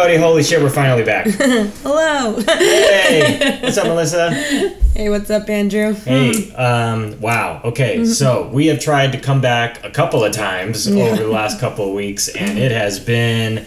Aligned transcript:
Everybody, 0.00 0.22
holy 0.24 0.42
shit, 0.42 0.62
we're 0.62 0.70
finally 0.70 1.04
back. 1.04 1.26
Hello. 1.82 2.40
Hey, 2.40 3.58
what's 3.60 3.76
up, 3.76 3.86
Melissa? 3.86 4.30
hey, 4.30 5.10
what's 5.10 5.28
up, 5.28 5.46
Andrew? 5.50 5.92
Hey, 5.92 6.50
um, 6.54 7.20
wow, 7.20 7.60
okay, 7.64 8.06
so 8.06 8.48
we 8.48 8.68
have 8.68 8.80
tried 8.80 9.12
to 9.12 9.20
come 9.20 9.42
back 9.42 9.84
a 9.84 9.90
couple 9.90 10.24
of 10.24 10.32
times 10.32 10.88
over 10.88 11.16
the 11.16 11.28
last 11.28 11.60
couple 11.60 11.86
of 11.86 11.92
weeks, 11.92 12.28
and 12.28 12.58
it 12.58 12.72
has 12.72 12.98
been 12.98 13.66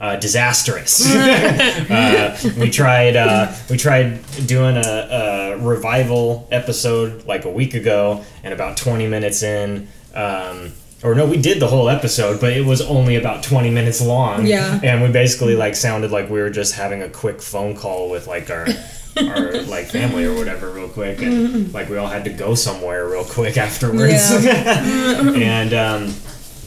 uh, 0.00 0.16
disastrous. 0.16 1.04
uh, 1.14 2.38
we 2.58 2.70
tried, 2.70 3.14
uh, 3.14 3.52
we 3.68 3.76
tried 3.76 4.24
doing 4.46 4.78
a, 4.78 4.80
a 4.80 5.58
revival 5.58 6.48
episode 6.50 7.26
like 7.26 7.44
a 7.44 7.50
week 7.50 7.74
ago, 7.74 8.24
and 8.42 8.54
about 8.54 8.78
20 8.78 9.06
minutes 9.06 9.42
in, 9.42 9.86
um, 10.14 10.72
or 11.04 11.14
no, 11.14 11.26
we 11.26 11.36
did 11.36 11.60
the 11.60 11.66
whole 11.68 11.90
episode, 11.90 12.40
but 12.40 12.54
it 12.54 12.64
was 12.64 12.80
only 12.80 13.16
about 13.16 13.42
20 13.42 13.70
minutes 13.70 14.00
long. 14.00 14.46
Yeah. 14.46 14.80
And 14.82 15.02
we 15.02 15.10
basically 15.10 15.54
like 15.54 15.76
sounded 15.76 16.10
like 16.10 16.30
we 16.30 16.40
were 16.40 16.48
just 16.48 16.74
having 16.74 17.02
a 17.02 17.10
quick 17.10 17.42
phone 17.42 17.76
call 17.76 18.08
with 18.08 18.26
like 18.26 18.50
our 18.50 18.66
our 19.16 19.52
like 19.62 19.86
family 19.86 20.24
or 20.24 20.34
whatever 20.34 20.70
real 20.70 20.88
quick 20.88 21.22
and 21.22 21.72
like 21.72 21.88
we 21.88 21.96
all 21.96 22.08
had 22.08 22.24
to 22.24 22.30
go 22.30 22.56
somewhere 22.56 23.06
real 23.06 23.22
quick 23.22 23.56
afterwards. 23.68 24.30
and 24.32 25.74
um 25.74 26.14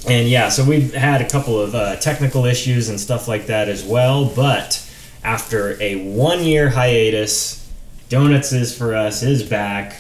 and 0.08 0.30
yeah, 0.30 0.50
so 0.50 0.64
we've 0.64 0.94
had 0.94 1.22
a 1.22 1.28
couple 1.28 1.60
of 1.60 1.76
uh, 1.76 1.98
technical 1.98 2.46
issues 2.46 2.88
and 2.88 2.98
stuff 2.98 3.28
like 3.28 3.48
that 3.48 3.68
as 3.68 3.84
well, 3.84 4.32
but 4.34 4.82
after 5.22 5.82
a 5.82 6.06
1 6.06 6.44
year 6.44 6.70
hiatus, 6.70 7.68
Donuts 8.08 8.54
is 8.54 8.78
for 8.78 8.96
us 8.96 9.22
is 9.22 9.44
back 9.44 10.00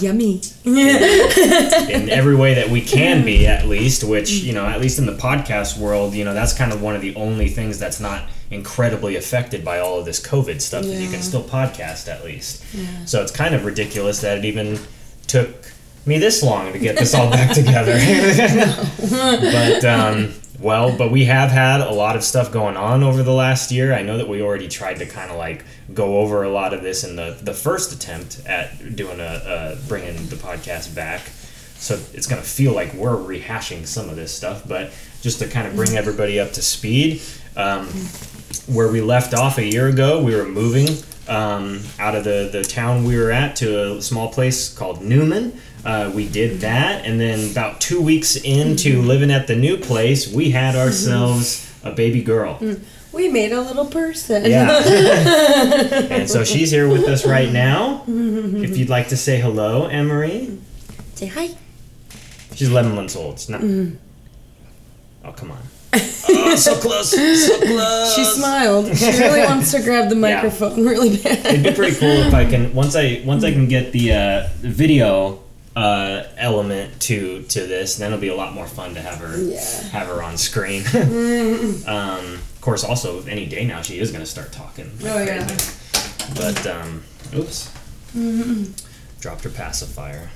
Yummy. 0.00 0.40
in 0.64 2.08
every 2.10 2.36
way 2.36 2.54
that 2.54 2.68
we 2.70 2.80
can 2.80 3.24
be 3.24 3.46
at 3.46 3.66
least 3.66 4.04
which 4.04 4.30
you 4.30 4.52
know 4.52 4.66
at 4.66 4.80
least 4.80 4.98
in 4.98 5.06
the 5.06 5.16
podcast 5.16 5.78
world 5.78 6.14
you 6.14 6.24
know 6.24 6.34
that's 6.34 6.52
kind 6.52 6.72
of 6.72 6.82
one 6.82 6.94
of 6.94 7.00
the 7.02 7.14
only 7.16 7.48
things 7.48 7.78
that's 7.78 8.00
not 8.00 8.28
incredibly 8.50 9.16
affected 9.16 9.64
by 9.64 9.78
all 9.78 9.98
of 9.98 10.04
this 10.04 10.20
covid 10.24 10.60
stuff 10.60 10.84
that 10.84 11.00
you 11.00 11.08
can 11.10 11.22
still 11.22 11.42
podcast 11.42 12.08
at 12.08 12.24
least. 12.24 12.64
So 13.06 13.22
it's 13.22 13.32
kind 13.32 13.54
of 13.54 13.64
ridiculous 13.64 14.20
that 14.22 14.38
it 14.38 14.44
even 14.44 14.78
took 15.26 15.70
me 16.06 16.18
this 16.18 16.42
long 16.42 16.72
to 16.72 16.78
get 16.78 16.96
this 16.98 17.14
all 17.14 17.30
back 17.30 17.54
together. 17.62 17.92
But 19.10 19.84
um 19.84 20.32
well 20.60 20.96
but 20.96 21.10
we 21.10 21.24
have 21.26 21.50
had 21.50 21.80
a 21.80 21.90
lot 21.90 22.16
of 22.16 22.22
stuff 22.24 22.50
going 22.52 22.76
on 22.76 23.02
over 23.02 23.22
the 23.22 23.32
last 23.32 23.70
year. 23.70 23.92
I 23.94 24.02
know 24.02 24.18
that 24.18 24.28
we 24.28 24.42
already 24.42 24.68
tried 24.68 24.98
to 24.98 25.06
kind 25.06 25.30
of 25.30 25.36
like 25.36 25.64
go 25.94 26.18
over 26.18 26.42
a 26.42 26.50
lot 26.50 26.74
of 26.74 26.82
this 26.82 27.04
in 27.04 27.16
the 27.16 27.36
the 27.42 27.54
first 27.54 27.92
attempt 27.92 28.40
at 28.46 28.96
doing 28.96 29.20
a 29.20 29.24
uh, 29.24 29.76
bringing 29.86 30.26
the 30.26 30.36
podcast 30.36 30.94
back. 30.94 31.22
So 31.80 31.94
it's 32.12 32.26
going 32.26 32.42
to 32.42 32.48
feel 32.48 32.72
like 32.72 32.92
we're 32.94 33.16
rehashing 33.16 33.86
some 33.86 34.08
of 34.08 34.16
this 34.16 34.34
stuff 34.34 34.66
but 34.66 34.90
just 35.22 35.38
to 35.40 35.48
kind 35.48 35.66
of 35.66 35.74
bring 35.74 35.96
everybody 35.96 36.40
up 36.40 36.52
to 36.52 36.62
speed 36.62 37.22
um, 37.56 37.86
where 38.66 38.90
we 38.90 39.00
left 39.00 39.34
off 39.34 39.58
a 39.58 39.64
year 39.64 39.86
ago 39.86 40.22
we 40.22 40.34
were 40.34 40.44
moving 40.44 40.88
um, 41.28 41.80
out 41.98 42.14
of 42.14 42.24
the, 42.24 42.48
the 42.50 42.64
town 42.64 43.04
we 43.04 43.16
were 43.16 43.30
at 43.30 43.54
to 43.56 43.96
a 43.96 44.02
small 44.02 44.32
place 44.32 44.72
called 44.76 45.02
newman 45.02 45.60
uh, 45.84 46.10
we 46.14 46.28
did 46.28 46.60
that 46.60 47.04
and 47.06 47.20
then 47.20 47.50
about 47.50 47.80
two 47.80 48.00
weeks 48.00 48.36
into 48.36 49.00
living 49.02 49.30
at 49.30 49.46
the 49.46 49.54
new 49.56 49.76
place 49.76 50.32
we 50.32 50.50
had 50.50 50.74
ourselves 50.76 51.64
a 51.84 51.90
baby 51.92 52.22
girl 52.22 52.58
We 53.12 53.28
made 53.28 53.52
a 53.52 53.60
little 53.62 53.86
person. 53.86 54.44
yeah. 54.44 54.68
and 56.10 56.28
so 56.28 56.44
she's 56.44 56.70
here 56.70 56.88
with 56.88 57.04
us 57.08 57.24
right 57.26 57.50
now. 57.50 58.04
If 58.06 58.76
you'd 58.76 58.90
like 58.90 59.08
to 59.08 59.16
say 59.16 59.40
hello, 59.40 59.86
Emery. 59.86 60.58
Say 61.14 61.26
hi. 61.26 61.48
She's 62.54 62.68
11 62.68 62.94
months 62.94 63.16
old. 63.16 63.34
It's 63.34 63.48
not. 63.48 63.62
Oh, 65.24 65.32
come 65.32 65.50
on. 65.52 65.62
Oh, 66.30 66.54
so 66.56 66.74
close. 66.76 67.10
So 67.10 67.58
close. 67.60 68.14
She 68.14 68.24
smiled. 68.24 68.94
She 68.96 69.10
really 69.18 69.40
wants 69.46 69.72
to 69.72 69.80
grab 69.82 70.10
the 70.10 70.14
microphone 70.14 70.84
really 70.84 71.16
bad. 71.16 71.46
It'd 71.46 71.62
be 71.62 71.72
pretty 71.72 71.96
cool 71.96 72.10
if 72.28 72.34
I 72.34 72.44
can 72.44 72.74
once 72.74 72.94
I 72.94 73.22
once 73.24 73.42
I 73.44 73.52
can 73.52 73.66
get 73.68 73.92
the 73.92 74.12
uh, 74.12 74.48
video 74.60 75.42
uh, 75.78 76.24
element 76.36 77.00
to 77.02 77.42
to 77.42 77.60
this. 77.66 77.96
Then 77.96 78.12
it'll 78.12 78.20
be 78.20 78.28
a 78.28 78.34
lot 78.36 78.52
more 78.54 78.66
fun 78.66 78.94
to 78.94 79.00
have 79.00 79.18
her 79.18 79.36
Yeah. 79.40 79.60
have 79.90 80.08
her 80.08 80.22
on 80.22 80.36
screen. 80.36 80.82
um, 81.86 82.24
of 82.34 82.58
course, 82.60 82.82
also 82.84 83.22
any 83.26 83.46
day 83.46 83.64
now 83.64 83.80
she 83.82 83.98
is 83.98 84.10
going 84.10 84.22
to 84.24 84.30
start 84.30 84.50
talking. 84.52 84.90
like 85.00 85.12
Oh, 85.14 85.22
yeah. 85.22 85.46
crazy. 85.46 85.74
But 86.34 86.66
um, 86.66 87.02
oops, 87.34 87.70
dropped 89.20 89.44
her 89.44 89.50
pacifier. 89.50 90.30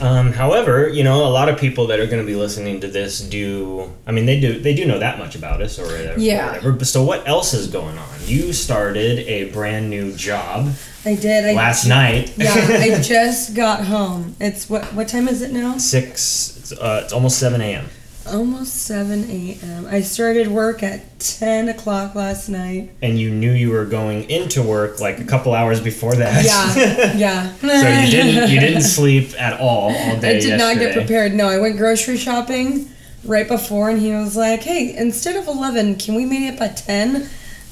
Um, 0.00 0.32
however, 0.32 0.88
you 0.88 1.02
know, 1.02 1.26
a 1.26 1.28
lot 1.28 1.48
of 1.48 1.58
people 1.58 1.88
that 1.88 1.98
are 2.00 2.06
going 2.06 2.22
to 2.22 2.26
be 2.26 2.36
listening 2.36 2.80
to 2.80 2.88
this 2.88 3.20
do. 3.20 3.92
I 4.06 4.12
mean, 4.12 4.24
they 4.24 4.38
do. 4.40 4.58
They 4.60 4.74
do 4.74 4.86
know 4.86 4.98
that 5.00 5.18
much 5.18 5.34
about 5.34 5.60
us, 5.60 5.78
or 5.78 5.84
whatever. 5.84 6.18
Yeah. 6.18 6.52
whatever. 6.56 6.84
So, 6.84 7.02
what 7.02 7.26
else 7.28 7.52
is 7.52 7.66
going 7.66 7.98
on? 7.98 8.08
You 8.24 8.52
started 8.52 9.18
a 9.28 9.50
brand 9.50 9.90
new 9.90 10.12
job 10.12 10.68
I 11.04 11.14
did. 11.14 11.46
I 11.46 11.52
last 11.52 11.86
night. 11.86 12.34
Yeah, 12.36 12.52
I 12.54 13.00
just 13.02 13.54
got 13.54 13.84
home. 13.84 14.36
It's 14.38 14.68
what? 14.68 14.84
What 14.92 15.08
time 15.08 15.28
is 15.28 15.40
it 15.42 15.50
now? 15.52 15.78
Six. 15.78 16.56
It's, 16.58 16.72
uh, 16.72 17.00
it's 17.04 17.12
almost 17.12 17.38
seven 17.38 17.60
a.m. 17.62 17.86
Almost 18.26 18.82
seven 18.82 19.24
a.m. 19.30 19.86
I 19.86 20.02
started 20.02 20.48
work 20.48 20.82
at 20.82 21.18
ten 21.18 21.70
o'clock 21.70 22.14
last 22.14 22.50
night. 22.50 22.90
And 23.00 23.18
you 23.18 23.30
knew 23.30 23.50
you 23.52 23.70
were 23.70 23.86
going 23.86 24.28
into 24.28 24.62
work 24.62 25.00
like 25.00 25.20
a 25.20 25.24
couple 25.24 25.54
hours 25.54 25.80
before 25.80 26.14
that. 26.16 26.44
Yeah, 26.44 27.14
yeah. 27.16 27.54
so 27.56 27.66
you 27.66 28.10
didn't. 28.10 28.50
You 28.50 28.60
didn't 28.60 28.82
sleep 28.82 29.40
at 29.40 29.58
all 29.58 29.94
all 29.94 30.16
day. 30.20 30.36
I 30.36 30.40
did 30.40 30.58
not 30.58 30.76
get 30.78 30.94
prepared. 30.94 31.32
No, 31.32 31.48
I 31.48 31.58
went 31.58 31.78
grocery 31.78 32.18
shopping 32.18 32.90
right 33.24 33.48
before, 33.48 33.88
and 33.88 33.98
he 33.98 34.12
was 34.12 34.36
like, 34.36 34.60
"Hey, 34.64 34.94
instead 34.94 35.36
of 35.36 35.48
eleven, 35.48 35.96
can 35.96 36.14
we 36.14 36.26
meet 36.26 36.52
up 36.52 36.60
at 36.60 36.76
10? 36.76 37.26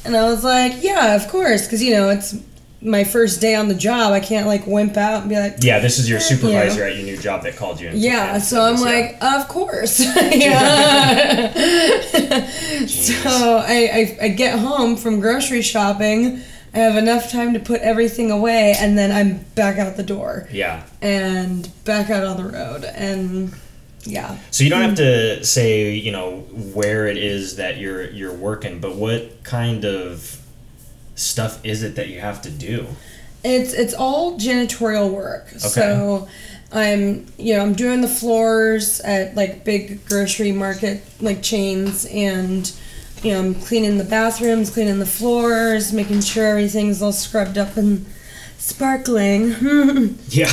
And 0.06 0.16
I 0.16 0.22
was 0.30 0.44
like, 0.44 0.82
"Yeah, 0.82 1.14
of 1.14 1.28
course," 1.28 1.66
because 1.66 1.82
you 1.82 1.92
know 1.92 2.08
it's 2.08 2.34
my 2.80 3.02
first 3.04 3.40
day 3.40 3.54
on 3.56 3.66
the 3.68 3.74
job. 3.74 4.12
I 4.12 4.20
can't 4.20 4.46
like 4.46 4.66
wimp 4.66 4.96
out 4.96 5.20
and 5.22 5.28
be 5.28 5.36
like, 5.36 5.56
Yeah, 5.60 5.78
this 5.80 5.98
is 5.98 6.08
your 6.08 6.20
supervisor 6.20 6.80
Yeah. 6.80 6.90
at 6.92 6.96
your 6.96 7.04
new 7.06 7.16
job 7.16 7.42
that 7.42 7.56
called 7.56 7.80
you. 7.80 7.90
"Yeah." 7.92 8.38
So 8.38 8.62
I'm 8.62 8.80
like, 8.80 9.16
"Of 9.20 9.48
course." 9.48 9.98
yeah. 10.32 11.52
so 12.86 13.62
I, 13.66 13.90
I 13.92 14.18
I 14.22 14.28
get 14.28 14.58
home 14.58 14.96
from 14.96 15.20
grocery 15.20 15.62
shopping. 15.62 16.40
I 16.74 16.78
have 16.80 16.96
enough 16.96 17.30
time 17.32 17.54
to 17.54 17.60
put 17.60 17.80
everything 17.80 18.30
away, 18.30 18.74
and 18.78 18.96
then 18.96 19.10
I'm 19.10 19.38
back 19.54 19.78
out 19.78 19.96
the 19.96 20.02
door 20.02 20.48
Yeah. 20.52 20.82
and 21.00 21.68
back 21.84 22.10
out 22.10 22.24
on 22.24 22.36
the 22.36 22.44
road, 22.44 22.84
and 22.84 23.52
yeah. 24.04 24.36
So 24.50 24.64
you 24.64 24.70
don't 24.70 24.82
have 24.82 24.96
to 24.96 25.42
say, 25.44 25.92
you 25.94 26.12
know, 26.12 26.40
where 26.74 27.06
it 27.06 27.16
is 27.16 27.56
that 27.56 27.78
you're 27.78 28.04
you're 28.10 28.34
working, 28.34 28.80
but 28.80 28.94
what 28.96 29.42
kind 29.44 29.84
of 29.84 30.40
stuff 31.18 31.64
is 31.64 31.82
it 31.82 31.94
that 31.96 32.08
you 32.08 32.20
have 32.20 32.40
to 32.42 32.50
do? 32.50 32.86
It's 33.44 33.72
it's 33.72 33.94
all 33.94 34.38
janitorial 34.38 35.10
work. 35.12 35.46
Okay. 35.48 35.58
So 35.58 36.28
I'm 36.72 37.26
you 37.38 37.54
know 37.56 37.62
I'm 37.62 37.74
doing 37.74 38.00
the 38.00 38.08
floors 38.08 39.00
at 39.00 39.34
like 39.34 39.64
big 39.64 40.04
grocery 40.06 40.52
market 40.52 41.02
like 41.20 41.42
chains 41.42 42.04
and 42.06 42.70
you 43.22 43.32
know 43.32 43.38
I'm 43.40 43.54
cleaning 43.54 43.98
the 43.98 44.04
bathrooms, 44.04 44.70
cleaning 44.70 44.98
the 44.98 45.06
floors, 45.06 45.92
making 45.92 46.20
sure 46.20 46.46
everything's 46.46 47.00
all 47.02 47.12
scrubbed 47.12 47.58
up 47.58 47.76
and 47.76 48.06
sparkling. 48.58 50.18
Yeah. 50.28 50.48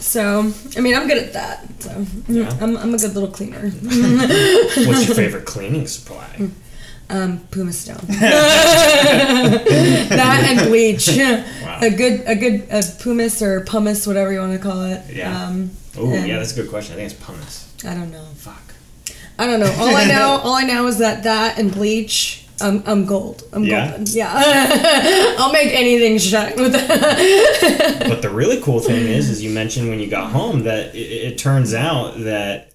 so 0.00 0.52
I 0.76 0.80
mean 0.80 0.94
I'm 0.94 1.06
good 1.08 1.18
at 1.18 1.32
that. 1.34 1.66
So 1.82 2.06
Yeah. 2.28 2.56
I'm 2.60 2.76
I'm 2.76 2.94
a 2.94 2.98
good 2.98 3.14
little 3.14 3.30
cleaner. 3.30 3.68
What's 3.70 5.06
your 5.06 5.14
favorite 5.24 5.44
cleaning 5.44 5.86
supply? 5.86 6.48
Um, 7.08 7.40
Puma 7.50 7.72
Stone. 7.72 8.00
that 8.08 9.64
and 10.58 10.68
bleach. 10.68 11.08
A 11.08 11.90
good 11.90 12.22
a 12.26 12.34
good 12.34 12.66
a 12.70 12.82
pumice 13.00 13.40
or 13.42 13.60
pumice, 13.62 14.06
whatever 14.06 14.32
you 14.32 14.40
want 14.40 14.52
to 14.52 14.58
call 14.58 14.82
it. 14.84 15.02
Yeah. 15.12 15.46
Um, 15.46 15.70
Oh, 15.98 16.12
yeah, 16.12 16.36
that's 16.38 16.52
a 16.52 16.56
good 16.60 16.68
question. 16.68 16.92
I 16.92 16.96
think 16.98 17.10
it's 17.12 17.24
pumice. 17.24 17.72
I 17.82 17.94
don't 17.94 18.10
know. 18.12 18.22
Fuck. 18.36 18.74
I 19.38 19.46
don't 19.46 19.60
know. 19.60 19.72
All 19.78 19.96
I 19.96 20.04
know, 20.06 20.40
all 20.44 20.52
I 20.52 20.62
know 20.64 20.86
is 20.88 20.98
that 20.98 21.22
that 21.22 21.58
and 21.58 21.72
bleach. 21.72 22.42
I'm, 22.60 22.82
I'm 22.86 23.06
gold. 23.06 23.44
I'm 23.54 23.64
Yeah? 23.64 23.88
golden. 23.92 24.06
Yeah. 24.08 24.30
I'll 25.38 25.52
make 25.52 25.72
anything 25.72 26.18
shine 26.18 26.54
with 26.56 26.72
that. 26.72 28.04
But 28.08 28.20
the 28.22 28.28
really 28.30 28.60
cool 28.60 28.80
thing 28.80 29.06
is, 29.06 29.30
is 29.30 29.42
you 29.42 29.48
mentioned 29.50 29.88
when 29.88 29.98
you 30.00 30.06
got 30.08 30.32
home 30.32 30.64
that 30.64 30.94
it, 30.94 30.98
it 30.98 31.38
turns 31.38 31.72
out 31.72 32.18
that 32.20 32.72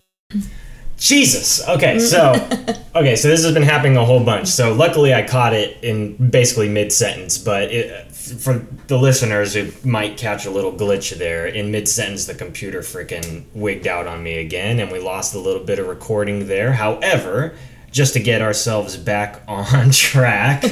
Jesus. 1.01 1.67
Okay, 1.67 1.97
so 1.97 2.33
okay, 2.95 3.15
so 3.15 3.27
this 3.27 3.43
has 3.43 3.53
been 3.55 3.63
happening 3.63 3.97
a 3.97 4.05
whole 4.05 4.23
bunch. 4.23 4.47
So 4.47 4.71
luckily, 4.71 5.15
I 5.15 5.23
caught 5.23 5.53
it 5.53 5.83
in 5.83 6.29
basically 6.29 6.69
mid 6.69 6.93
sentence. 6.93 7.39
But 7.39 7.71
it, 7.71 8.11
for 8.11 8.65
the 8.85 8.97
listeners 8.97 9.55
who 9.55 9.71
might 9.83 10.15
catch 10.15 10.45
a 10.45 10.51
little 10.51 10.71
glitch 10.71 11.17
there, 11.17 11.47
in 11.47 11.71
mid 11.71 11.87
sentence, 11.87 12.25
the 12.25 12.35
computer 12.35 12.81
freaking 12.81 13.45
wigged 13.55 13.87
out 13.87 14.05
on 14.05 14.21
me 14.21 14.37
again, 14.37 14.79
and 14.79 14.91
we 14.91 14.99
lost 14.99 15.33
a 15.33 15.39
little 15.39 15.63
bit 15.63 15.79
of 15.79 15.87
recording 15.87 16.47
there. 16.47 16.71
However. 16.73 17.55
Just 17.91 18.13
to 18.13 18.21
get 18.21 18.41
ourselves 18.41 18.95
back 18.95 19.41
on 19.49 19.91
track, 19.91 20.63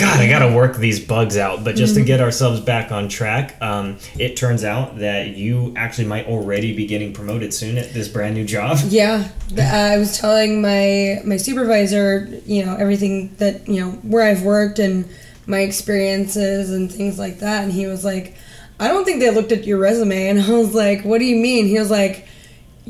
God, 0.00 0.18
I 0.18 0.28
gotta 0.28 0.54
work 0.54 0.76
these 0.78 0.98
bugs 0.98 1.36
out. 1.36 1.62
But 1.62 1.76
just 1.76 1.94
to 1.94 2.02
get 2.02 2.20
ourselves 2.20 2.60
back 2.60 2.90
on 2.90 3.08
track, 3.08 3.56
um, 3.60 3.98
it 4.18 4.36
turns 4.36 4.64
out 4.64 4.98
that 4.98 5.36
you 5.36 5.74
actually 5.76 6.06
might 6.06 6.26
already 6.26 6.74
be 6.74 6.86
getting 6.86 7.12
promoted 7.12 7.52
soon 7.52 7.76
at 7.76 7.92
this 7.92 8.08
brand 8.08 8.34
new 8.34 8.44
job. 8.44 8.78
Yeah, 8.88 9.28
th- 9.48 9.60
I 9.60 9.98
was 9.98 10.16
telling 10.18 10.62
my 10.62 11.20
my 11.24 11.36
supervisor, 11.36 12.28
you 12.46 12.64
know, 12.64 12.76
everything 12.76 13.34
that 13.36 13.68
you 13.68 13.80
know 13.80 13.90
where 14.02 14.24
I've 14.24 14.42
worked 14.42 14.78
and 14.78 15.08
my 15.46 15.60
experiences 15.60 16.70
and 16.70 16.90
things 16.90 17.18
like 17.18 17.40
that, 17.40 17.62
and 17.64 17.72
he 17.72 17.86
was 17.86 18.04
like, 18.04 18.36
"I 18.78 18.88
don't 18.88 19.04
think 19.04 19.20
they 19.20 19.30
looked 19.30 19.52
at 19.52 19.64
your 19.64 19.78
resume," 19.78 20.28
and 20.30 20.40
I 20.40 20.50
was 20.50 20.74
like, 20.74 21.04
"What 21.04 21.18
do 21.18 21.24
you 21.26 21.36
mean?" 21.36 21.66
He 21.66 21.78
was 21.78 21.90
like. 21.90 22.26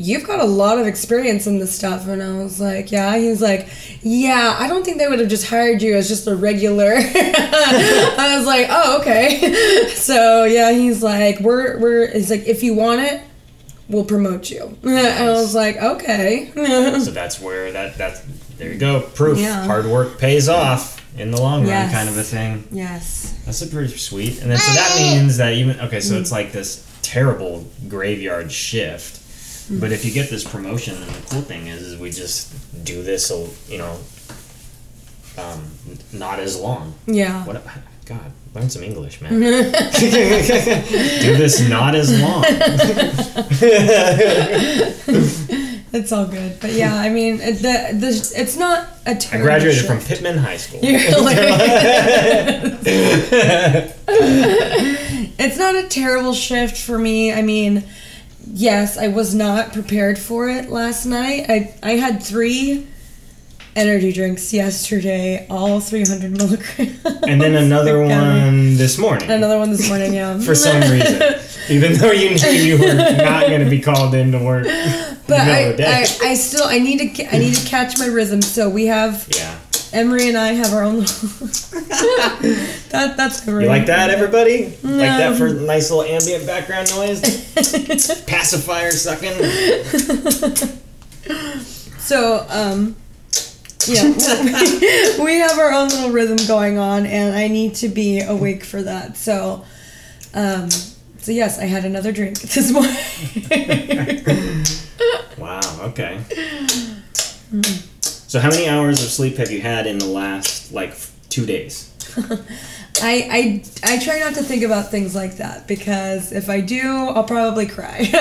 You've 0.00 0.26
got 0.26 0.40
a 0.40 0.44
lot 0.44 0.78
of 0.78 0.86
experience 0.86 1.46
in 1.46 1.58
this 1.58 1.74
stuff, 1.74 2.08
and 2.08 2.22
I 2.22 2.42
was 2.42 2.60
like, 2.60 2.90
"Yeah." 2.90 3.16
He's 3.18 3.42
like, 3.42 3.68
"Yeah, 4.02 4.56
I 4.58 4.66
don't 4.68 4.84
think 4.84 4.98
they 4.98 5.08
would 5.08 5.20
have 5.20 5.28
just 5.28 5.46
hired 5.48 5.82
you 5.82 5.96
as 5.96 6.08
just 6.08 6.26
a 6.26 6.34
regular." 6.34 6.92
I 6.96 8.34
was 8.36 8.46
like, 8.46 8.66
"Oh, 8.70 9.00
okay." 9.00 9.86
So 10.00 10.44
yeah, 10.44 10.72
he's 10.72 11.02
like, 11.02 11.40
"We're 11.40 11.78
we're." 11.78 12.12
He's 12.12 12.30
like, 12.30 12.46
"If 12.46 12.62
you 12.62 12.74
want 12.74 13.02
it, 13.02 13.22
we'll 13.90 14.04
promote 14.04 14.50
you. 14.50 14.78
And 14.82 14.98
I 14.98 15.30
was 15.30 15.54
like, 15.54 15.76
okay. 15.76 16.50
So 16.54 17.10
that's 17.10 17.40
where 17.40 17.72
that 17.72 17.98
that's 17.98 18.20
there 18.56 18.72
you 18.72 18.78
go. 18.78 19.00
Proof. 19.00 19.38
Yeah. 19.38 19.64
Hard 19.64 19.86
work 19.86 20.18
pays 20.18 20.48
off 20.48 20.98
in 21.18 21.30
the 21.30 21.40
long 21.40 21.62
run, 21.62 21.68
Yes. 21.68 21.92
kind 21.92 22.08
of 22.08 22.16
a 22.16 22.22
thing. 22.22 22.66
yes. 22.70 23.34
That's 23.44 23.62
a 23.62 23.66
pretty 23.66 23.96
sweet. 23.96 24.40
And 24.40 24.50
then 24.50 24.58
so 24.58 24.72
that 24.72 24.96
means 24.96 25.36
that 25.38 25.54
even 25.54 25.80
okay, 25.80 26.00
so 26.00 26.16
it's 26.16 26.30
mm. 26.30 26.34
like 26.34 26.52
this 26.52 26.86
terrible 27.02 27.66
graveyard 27.88 28.52
shift. 28.52 29.19
But 29.70 29.92
if 29.92 30.04
you 30.04 30.10
get 30.10 30.30
this 30.30 30.42
promotion, 30.42 30.98
then 31.00 31.08
the 31.08 31.20
cool 31.30 31.42
thing 31.42 31.68
is, 31.68 31.82
is 31.82 31.98
we 31.98 32.10
just 32.10 32.52
do 32.84 33.02
this, 33.02 33.30
you 33.68 33.78
know, 33.78 33.98
um, 35.38 35.70
not 36.12 36.40
as 36.40 36.58
long. 36.58 36.94
Yeah. 37.06 37.44
What? 37.44 37.62
God, 38.04 38.32
learn 38.54 38.68
some 38.68 38.82
English, 38.82 39.20
man. 39.20 39.38
do 39.40 39.70
this 41.36 41.60
not 41.68 41.94
as 41.94 42.20
long. 42.20 42.44
It's 45.92 46.12
all 46.12 46.26
good. 46.26 46.60
But 46.60 46.72
yeah, 46.72 46.94
I 46.94 47.08
mean, 47.08 47.38
the, 47.38 47.88
the, 47.92 48.32
it's 48.36 48.56
not 48.56 48.86
a 49.06 49.10
I 49.10 49.14
terrible 49.14 49.46
graduated 49.46 49.80
shift. 49.80 49.88
from 49.88 50.00
Pitman 50.00 50.38
High 50.38 50.56
School. 50.56 50.80
It's 55.42 55.56
not 55.58 55.74
a 55.74 55.88
terrible 55.88 56.34
shift 56.34 56.76
for 56.76 56.98
me. 56.98 57.32
I 57.32 57.42
mean, 57.42 57.82
yes, 58.46 58.96
I 58.98 59.08
was 59.08 59.34
not 59.34 59.72
prepared 59.72 60.18
for 60.18 60.48
it 60.48 60.70
last 60.70 61.06
night. 61.06 61.46
I, 61.48 61.74
I 61.82 61.92
had 61.92 62.22
three 62.22 62.86
energy 63.76 64.12
drinks 64.12 64.52
yesterday, 64.52 65.46
all 65.48 65.80
300 65.80 66.30
milligrams. 66.30 67.04
and 67.04 67.40
then 67.40 67.54
another 67.54 68.00
one 68.06 68.76
this 68.76 68.98
morning. 68.98 69.30
Another 69.30 69.58
one 69.58 69.70
this 69.70 69.88
morning, 69.88 70.14
yeah. 70.14 70.38
for 70.38 70.54
some 70.54 70.80
reason, 70.80 71.22
even 71.68 71.94
though 71.94 72.10
you 72.10 72.30
knew 72.30 72.50
you 72.50 72.78
were 72.78 72.94
not 72.94 73.46
going 73.46 73.64
to 73.64 73.70
be 73.70 73.80
called 73.80 74.14
in 74.14 74.32
to 74.32 74.38
work. 74.38 74.64
But 74.64 74.72
in 74.72 75.26
the 75.26 75.36
middle 75.36 75.54
I, 75.54 75.58
of 75.58 75.76
the 75.76 75.82
day. 75.82 76.04
I, 76.22 76.30
I 76.30 76.34
still 76.34 76.64
I 76.64 76.78
need 76.78 77.14
to 77.14 77.34
I 77.34 77.38
need 77.38 77.54
to 77.54 77.68
catch 77.68 77.98
my 77.98 78.06
rhythm. 78.06 78.42
So 78.42 78.68
we 78.68 78.86
have 78.86 79.28
yeah, 79.36 79.58
Emery 79.92 80.28
and 80.28 80.36
I 80.38 80.48
have 80.52 80.72
our 80.72 80.82
own. 80.84 81.00
little- 81.00 81.46
that 82.90 83.14
that's 83.16 83.46
Emery. 83.48 83.64
you 83.64 83.68
like 83.68 83.86
that, 83.86 84.10
everybody? 84.10 84.66
Like 84.82 85.18
that 85.18 85.36
for 85.36 85.48
nice 85.48 85.90
little 85.90 86.04
ambient 86.04 86.46
background 86.46 86.90
noise, 86.94 87.20
pacifier 88.26 88.90
sucking. 88.92 89.32
So 92.00 92.44
um, 92.48 92.96
yeah, 93.86 94.02
we, 94.02 95.24
we 95.24 95.34
have 95.38 95.58
our 95.58 95.70
own 95.70 95.88
little 95.90 96.10
rhythm 96.10 96.38
going 96.48 96.76
on, 96.76 97.06
and 97.06 97.36
I 97.36 97.46
need 97.46 97.76
to 97.76 97.88
be 97.88 98.20
awake 98.20 98.64
for 98.64 98.82
that. 98.82 99.16
So, 99.16 99.64
um, 100.34 100.70
so 100.70 101.30
yes, 101.30 101.60
I 101.60 101.66
had 101.66 101.84
another 101.84 102.10
drink 102.10 102.40
this 102.40 102.72
morning. 102.72 102.96
Wow. 105.38 105.60
Okay. 105.90 106.20
So, 108.30 108.38
how 108.38 108.50
many 108.50 108.68
hours 108.68 109.02
of 109.02 109.10
sleep 109.10 109.38
have 109.38 109.50
you 109.50 109.60
had 109.60 109.88
in 109.88 109.98
the 109.98 110.06
last 110.06 110.72
like 110.72 110.94
two 111.30 111.44
days? 111.46 111.92
I, 113.02 113.26
I 113.28 113.64
I 113.82 113.98
try 113.98 114.20
not 114.20 114.34
to 114.34 114.42
think 114.44 114.62
about 114.62 114.88
things 114.88 115.16
like 115.16 115.38
that 115.38 115.66
because 115.66 116.30
if 116.30 116.48
I 116.48 116.60
do, 116.60 116.80
I'll 116.80 117.24
probably 117.24 117.66
cry. 117.66 118.08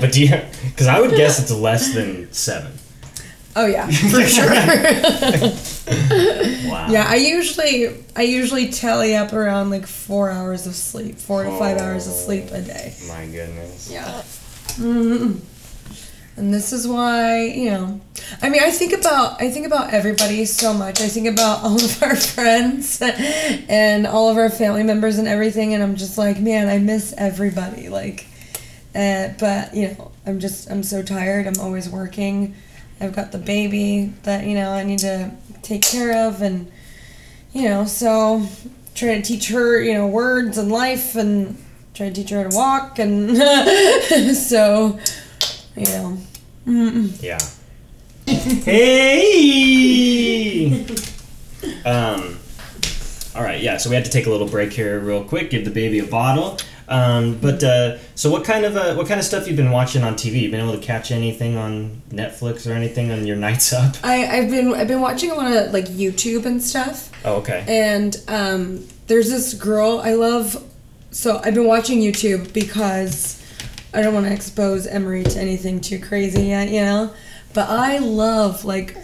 But 0.00 0.12
do 0.12 0.24
you? 0.24 0.40
Because 0.66 0.86
I 0.86 1.00
would 1.00 1.10
guess 1.10 1.40
it's 1.42 1.50
less 1.50 1.92
than 1.92 2.32
seven. 2.32 2.70
oh 3.56 3.66
yeah, 3.66 3.86
for 3.90 4.22
sure. 4.22 4.46
Wow. 6.70 6.86
yeah, 6.90 7.04
I 7.08 7.16
usually 7.16 8.04
I 8.14 8.22
usually 8.22 8.70
tally 8.70 9.16
up 9.16 9.32
around 9.32 9.70
like 9.70 9.88
four 9.88 10.30
hours 10.30 10.68
of 10.68 10.76
sleep, 10.76 11.16
four 11.16 11.42
to 11.42 11.50
five 11.58 11.78
hours 11.78 12.06
of 12.06 12.12
sleep 12.12 12.52
a 12.52 12.62
day. 12.62 12.94
My 13.08 13.26
goodness. 13.26 13.90
Yeah. 13.90 14.22
mm 14.76 15.40
And 16.38 16.54
this 16.54 16.72
is 16.72 16.86
why, 16.86 17.44
you 17.44 17.70
know, 17.70 18.00
I 18.40 18.48
mean, 18.48 18.62
I 18.62 18.70
think 18.70 18.92
about 18.92 19.42
I 19.42 19.50
think 19.50 19.66
about 19.66 19.92
everybody 19.92 20.44
so 20.44 20.72
much. 20.72 21.00
I 21.00 21.08
think 21.08 21.26
about 21.26 21.62
all 21.64 21.76
of 21.76 22.02
our 22.02 22.16
friends 22.16 23.00
and 23.02 24.06
all 24.06 24.30
of 24.30 24.36
our 24.36 24.50
family 24.50 24.82
members 24.82 25.18
and 25.18 25.28
everything, 25.28 25.74
and 25.74 25.82
I'm 25.82 25.96
just 25.96 26.16
like, 26.16 26.40
man, 26.40 26.68
I 26.68 26.78
miss 26.78 27.14
everybody. 27.18 27.88
Like, 27.88 28.26
uh, 28.94 29.28
but 29.38 29.74
you 29.74 29.88
know, 29.88 30.12
I'm 30.26 30.40
just 30.40 30.70
I'm 30.70 30.82
so 30.82 31.02
tired. 31.02 31.46
I'm 31.46 31.60
always 31.60 31.88
working. 31.88 32.54
I've 33.00 33.14
got 33.14 33.32
the 33.32 33.38
baby 33.38 34.12
that 34.24 34.44
you 34.44 34.54
know 34.54 34.70
I 34.70 34.84
need 34.84 35.00
to 35.00 35.32
take 35.62 35.82
care 35.82 36.28
of, 36.28 36.42
and 36.42 36.70
you 37.52 37.68
know, 37.68 37.84
so 37.84 38.46
trying 38.94 39.22
to 39.22 39.28
teach 39.28 39.48
her, 39.48 39.80
you 39.80 39.94
know, 39.94 40.06
words 40.06 40.58
and 40.58 40.70
life, 40.70 41.14
and 41.14 41.56
trying 41.94 42.12
to 42.12 42.20
teach 42.20 42.30
her 42.30 42.42
how 42.42 42.48
to 42.48 42.56
walk, 42.56 42.98
and 42.98 43.36
so, 44.36 44.98
mm, 45.86 47.22
Yeah. 47.22 47.38
hey. 49.48 50.84
um. 51.84 52.38
All 53.34 53.42
right. 53.44 53.60
Yeah. 53.62 53.76
So 53.76 53.88
we 53.90 53.96
had 53.96 54.04
to 54.04 54.10
take 54.10 54.26
a 54.26 54.30
little 54.30 54.48
break 54.48 54.72
here, 54.72 54.98
real 54.98 55.22
quick. 55.24 55.50
Give 55.50 55.64
the 55.64 55.70
baby 55.70 55.98
a 56.00 56.06
bottle. 56.06 56.58
Um, 56.88 57.38
but 57.38 57.62
uh, 57.62 57.98
so 58.14 58.30
what 58.30 58.44
kind 58.44 58.64
of 58.64 58.74
uh, 58.76 58.94
what 58.94 59.06
kind 59.06 59.20
of 59.20 59.26
stuff 59.26 59.46
you've 59.46 59.56
been 59.56 59.70
watching 59.70 60.02
on 60.02 60.14
TV? 60.14 60.40
You 60.42 60.50
been 60.50 60.60
able 60.60 60.72
to 60.78 60.84
catch 60.84 61.10
anything 61.10 61.56
on 61.56 62.00
Netflix 62.10 62.68
or 62.68 62.72
anything 62.72 63.10
on 63.12 63.26
your 63.26 63.36
nights 63.46 63.72
up? 63.72 63.96
I 64.02 64.26
I've 64.38 64.50
been 64.50 64.74
I've 64.74 64.88
been 64.88 65.00
watching 65.02 65.30
a 65.30 65.34
lot 65.34 65.52
of 65.52 65.72
like 65.72 65.84
YouTube 65.86 66.46
and 66.46 66.62
stuff, 66.62 67.10
Oh, 67.24 67.36
okay. 67.36 67.64
and 67.68 68.16
um, 68.28 68.86
there's 69.06 69.28
this 69.30 69.52
girl 69.54 70.00
I 70.02 70.14
love. 70.14 70.64
So 71.10 71.40
I've 71.44 71.54
been 71.54 71.66
watching 71.66 72.00
YouTube 72.00 72.52
because 72.52 73.42
I 73.94 74.02
don't 74.02 74.14
want 74.14 74.26
to 74.26 74.32
expose 74.32 74.86
Emery 74.86 75.24
to 75.24 75.38
anything 75.40 75.80
too 75.80 75.98
crazy 75.98 76.42
yet, 76.44 76.68
you 76.68 76.80
know. 76.82 77.12
But 77.54 77.68
I 77.70 77.98
love 77.98 78.64
like 78.64 78.96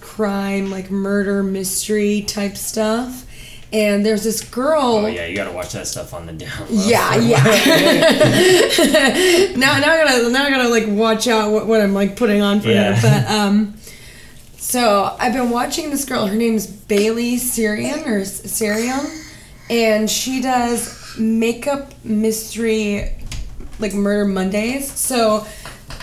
crime, 0.00 0.70
like 0.70 0.90
murder, 0.90 1.42
mystery 1.42 2.22
type 2.22 2.56
stuff. 2.56 3.26
And 3.72 4.04
there's 4.04 4.24
this 4.24 4.40
girl. 4.40 5.02
Oh 5.04 5.06
yeah, 5.06 5.26
you 5.26 5.36
gotta 5.36 5.52
watch 5.52 5.72
that 5.74 5.86
stuff 5.86 6.12
on 6.12 6.26
the 6.26 6.32
down. 6.32 6.50
low 6.60 6.66
Yeah, 6.70 7.14
yeah. 7.16 7.44
now, 9.56 9.78
now 9.78 9.92
I 9.92 10.04
gotta, 10.04 10.30
now 10.30 10.44
I 10.44 10.50
gotta 10.50 10.68
like 10.68 10.84
watch 10.88 11.28
out 11.28 11.52
what, 11.52 11.66
what 11.66 11.80
I'm 11.80 11.94
like 11.94 12.16
putting 12.16 12.42
on 12.42 12.60
for 12.60 12.68
Yeah. 12.68 12.94
her. 12.94 13.02
But 13.02 13.30
um, 13.32 13.74
so 14.56 15.14
I've 15.18 15.32
been 15.32 15.50
watching 15.50 15.90
this 15.90 16.04
girl. 16.04 16.26
Her 16.26 16.34
name's 16.34 16.66
Bailey 16.66 17.36
Sarian 17.36 18.06
or 18.06 18.24
Syrian, 18.24 19.06
and 19.68 20.10
she 20.10 20.40
does 20.42 21.16
makeup 21.18 21.92
mystery, 22.04 23.14
like 23.80 23.94
murder 23.94 24.24
Mondays. 24.24 24.92
So 24.92 25.46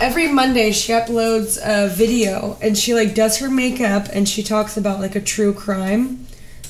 every 0.01 0.27
Monday 0.31 0.71
she 0.71 0.91
uploads 0.93 1.57
a 1.63 1.87
video 1.89 2.57
and 2.61 2.77
she 2.77 2.93
like 2.93 3.15
does 3.15 3.37
her 3.37 3.49
makeup 3.49 4.07
and 4.13 4.27
she 4.27 4.43
talks 4.43 4.77
about 4.77 4.99
like 4.99 5.15
a 5.15 5.21
true 5.21 5.53
crime 5.53 6.25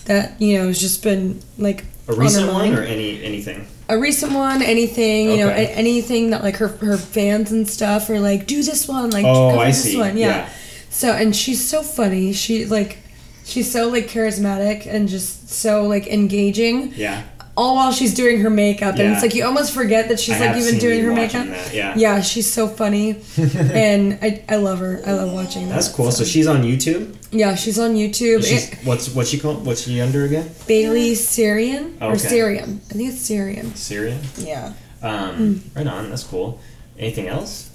that 0.05 0.39
you 0.41 0.57
know 0.57 0.67
has 0.67 0.79
just 0.79 1.03
been 1.03 1.41
like 1.57 1.83
a 2.07 2.13
on 2.13 2.19
recent 2.19 2.51
one 2.53 2.73
or 2.73 2.81
any 2.83 3.23
anything? 3.23 3.67
a 3.89 3.97
recent 3.97 4.33
one, 4.33 4.61
anything, 4.61 5.29
you 5.31 5.37
know, 5.37 5.47
Okay. 5.49 5.65
a- 5.67 5.69
anything 5.69 6.31
that 6.31 6.43
like 6.43 6.57
her 6.57 6.67
her 6.67 6.97
fans 6.97 7.51
and 7.53 7.67
stuff 7.69 8.09
are 8.09 8.19
like, 8.19 8.45
do 8.45 8.61
this 8.61 8.85
one, 8.87 9.09
like 9.11 9.23
Oh, 9.25 9.49
cover 9.51 9.61
I 9.61 9.67
this 9.67 9.83
see. 9.83 9.97
one, 9.97 10.17
yeah. 10.17 10.27
Yeah. 10.27 10.49
So 10.89 11.11
and 11.13 11.33
she's 11.35 11.65
so 11.67 11.83
funny. 11.83 12.33
She 12.33 12.65
like 12.65 12.97
she's 13.45 13.71
so 13.71 13.87
like 13.87 14.07
charismatic 14.09 14.85
and 14.87 15.07
just 15.07 15.49
so 15.49 15.83
like 15.83 16.07
engaging. 16.07 16.93
Yeah. 16.95 17.23
All 17.57 17.73
while 17.75 17.91
she's 17.91 18.13
doing 18.13 18.39
her 18.41 18.51
makeup, 18.51 18.91
and 18.95 18.99
Yeah. 19.05 19.13
it's 19.13 19.23
like 19.23 19.33
you 19.33 19.43
almost 19.43 19.73
forget 19.73 20.09
that 20.09 20.19
she's 20.19 20.35
I 20.39 20.51
like 20.51 20.57
even 20.61 20.77
doing 20.77 21.03
her 21.03 21.11
makeup. 21.11 21.47
that, 21.47 21.73
yeah. 21.73 21.95
Yeah, 21.97 22.21
she's 22.21 22.45
so 22.45 22.67
funny, 22.67 23.15
and 23.37 24.19
I, 24.21 24.43
I 24.47 24.57
love 24.57 24.77
her. 24.77 25.01
I 25.03 25.13
love 25.13 25.33
watching 25.33 25.67
that. 25.67 25.73
That's 25.73 25.89
cool. 25.89 26.11
So 26.11 26.23
she's 26.23 26.45
on 26.45 26.61
YouTube. 26.61 27.15
yeah, 27.31 27.55
she's 27.55 27.79
on 27.79 27.95
YouTube. 27.95 28.45
She's, 28.45 28.69
It- 28.71 28.77
what's 28.85 29.09
what's 29.15 29.29
she 29.31 29.39
called? 29.39 29.65
What's 29.65 29.81
she 29.81 29.99
under 29.99 30.23
again? 30.25 30.51
Bailey 30.67 31.13
Sarian 31.15 31.99
or 31.99 32.09
Okay. 32.11 32.19
Syrian. 32.19 32.79
I 32.91 32.93
think 32.93 33.09
it's 33.13 33.21
Syrian. 33.21 33.73
Syria. 33.75 34.19
Yeah. 34.37 34.73
Um, 35.01 35.63
Right 35.75 35.87
on. 35.87 36.09
That's 36.11 36.23
cool. 36.23 36.59
Anything 36.99 37.27
else? 37.27 37.69